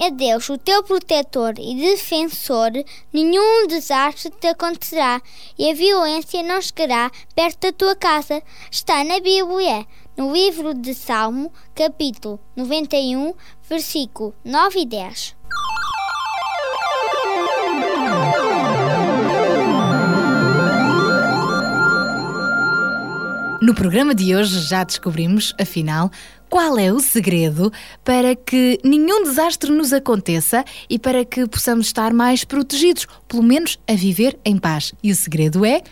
A 0.00 0.08
Deus 0.08 0.48
o 0.48 0.56
teu 0.56 0.82
protetor 0.82 1.52
e 1.58 1.74
defensor, 1.74 2.70
nenhum 3.12 3.66
desastre 3.66 4.30
te 4.30 4.46
acontecerá 4.46 5.20
e 5.58 5.70
a 5.70 5.74
violência 5.74 6.42
não 6.42 6.62
chegará 6.62 7.10
perto 7.34 7.66
da 7.66 7.72
tua 7.72 7.94
casa. 7.94 8.42
Está 8.70 9.04
na 9.04 9.20
Bíblia, 9.20 9.86
no 10.16 10.32
livro 10.32 10.72
de 10.72 10.94
Salmo, 10.94 11.52
capítulo 11.74 12.40
91, 12.56 13.34
versículo 13.68 14.34
9 14.42 14.80
e 14.80 14.86
10. 14.86 15.36
No 23.60 23.74
programa 23.74 24.14
de 24.14 24.34
hoje 24.34 24.58
já 24.60 24.84
descobrimos, 24.84 25.54
afinal, 25.60 26.10
qual 26.50 26.76
é 26.76 26.92
o 26.92 26.98
segredo 26.98 27.72
para 28.04 28.34
que 28.34 28.78
nenhum 28.84 29.22
desastre 29.22 29.70
nos 29.70 29.92
aconteça 29.92 30.64
e 30.90 30.98
para 30.98 31.24
que 31.24 31.46
possamos 31.46 31.86
estar 31.86 32.12
mais 32.12 32.44
protegidos, 32.44 33.06
pelo 33.28 33.42
menos 33.42 33.78
a 33.88 33.94
viver 33.94 34.38
em 34.44 34.58
paz. 34.58 34.92
E 35.02 35.12
o 35.12 35.16
segredo 35.16 35.64
é 35.64 35.82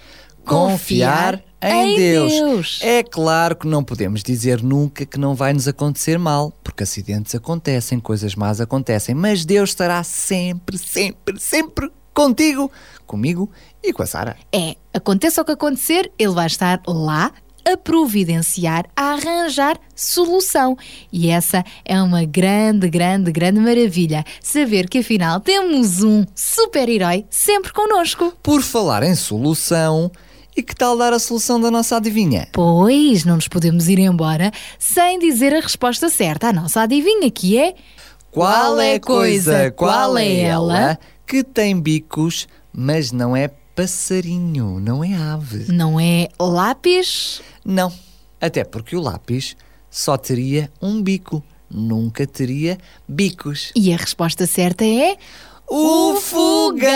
Confiar 0.44 1.42
em, 1.62 1.96
Deus. 1.96 2.80
É 2.82 3.02
claro 3.02 3.54
que 3.54 3.66
não 3.66 3.84
podemos 3.84 4.22
dizer 4.22 4.62
nunca 4.62 5.04
que 5.04 5.18
não 5.18 5.34
vai 5.34 5.52
nos 5.52 5.68
acontecer 5.68 6.18
mal, 6.18 6.52
porque 6.64 6.82
acidentes 6.82 7.34
acontecem, 7.34 8.00
coisas 8.00 8.34
más 8.34 8.60
acontecem, 8.60 9.14
mas 9.14 9.44
Deus 9.44 9.70
estará 9.70 10.02
sempre, 10.02 10.78
sempre, 10.78 11.38
sempre 11.38 11.90
contigo, 12.14 12.70
comigo 13.06 13.50
e 13.82 13.92
com 13.92 14.02
a 14.02 14.06
Sara. 14.06 14.36
É, 14.52 14.76
aconteça 14.92 15.42
o 15.42 15.44
que 15.44 15.52
acontecer, 15.52 16.10
ele 16.18 16.32
vai 16.32 16.46
estar 16.46 16.80
lá 16.86 17.32
a 17.72 17.76
providenciar, 17.76 18.86
a 18.96 19.12
arranjar 19.12 19.78
solução. 19.94 20.76
E 21.12 21.28
essa 21.28 21.64
é 21.84 22.00
uma 22.00 22.24
grande, 22.24 22.88
grande, 22.88 23.30
grande 23.30 23.60
maravilha. 23.60 24.24
Saber 24.42 24.88
que 24.88 24.98
afinal 24.98 25.40
temos 25.40 26.02
um 26.02 26.24
super-herói 26.34 27.26
sempre 27.28 27.72
connosco. 27.72 28.32
Por 28.42 28.62
falar 28.62 29.02
em 29.02 29.14
solução, 29.14 30.10
e 30.56 30.62
que 30.62 30.74
tal 30.74 30.96
dar 30.96 31.12
a 31.12 31.18
solução 31.18 31.60
da 31.60 31.70
nossa 31.70 31.96
adivinha? 31.96 32.48
Pois, 32.52 33.24
não 33.24 33.36
nos 33.36 33.48
podemos 33.48 33.88
ir 33.88 33.98
embora 33.98 34.50
sem 34.78 35.18
dizer 35.18 35.54
a 35.54 35.60
resposta 35.60 36.08
certa 36.08 36.48
à 36.48 36.52
nossa 36.52 36.82
adivinha, 36.82 37.30
que 37.30 37.58
é... 37.58 37.74
Qual 38.30 38.78
é 38.78 38.94
a 38.94 39.00
coisa, 39.00 39.70
qual 39.70 40.16
é 40.18 40.40
ela 40.40 40.98
que 41.26 41.42
tem 41.42 41.80
bicos, 41.80 42.46
mas 42.72 43.10
não 43.10 43.36
é 43.36 43.48
passarinho, 43.78 44.80
não 44.80 45.04
é 45.04 45.14
ave. 45.14 45.72
Não 45.72 46.00
é 46.00 46.26
lápis? 46.36 47.40
Não, 47.64 47.92
até 48.40 48.64
porque 48.64 48.96
o 48.96 49.00
lápis 49.00 49.56
só 49.88 50.16
teria 50.16 50.68
um 50.82 51.00
bico, 51.00 51.44
nunca 51.70 52.26
teria 52.26 52.76
bicos. 53.06 53.70
E 53.76 53.92
a 53.92 53.96
resposta 53.96 54.48
certa 54.48 54.84
é. 54.84 55.16
O 55.68 56.16
fogão! 56.16 56.88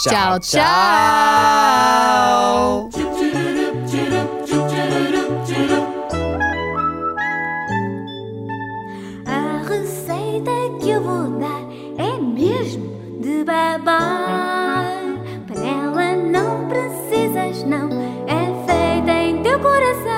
Tchau, 0.03 0.39
tchau. 0.41 0.61
tchau. 2.91 3.99
A 9.27 9.63
receita 9.69 10.51
que 10.81 10.91
eu 10.91 11.03
vou 11.03 11.39
dar 11.39 11.63
é 11.99 12.19
mesmo 12.21 13.21
de 13.21 13.45
babar. 13.45 14.48
Precisas, 17.49 17.65
não, 17.65 17.89
é 18.27 18.67
feita 18.67 19.13
em 19.13 19.43
teu 19.43 19.59
coração. 19.61 20.18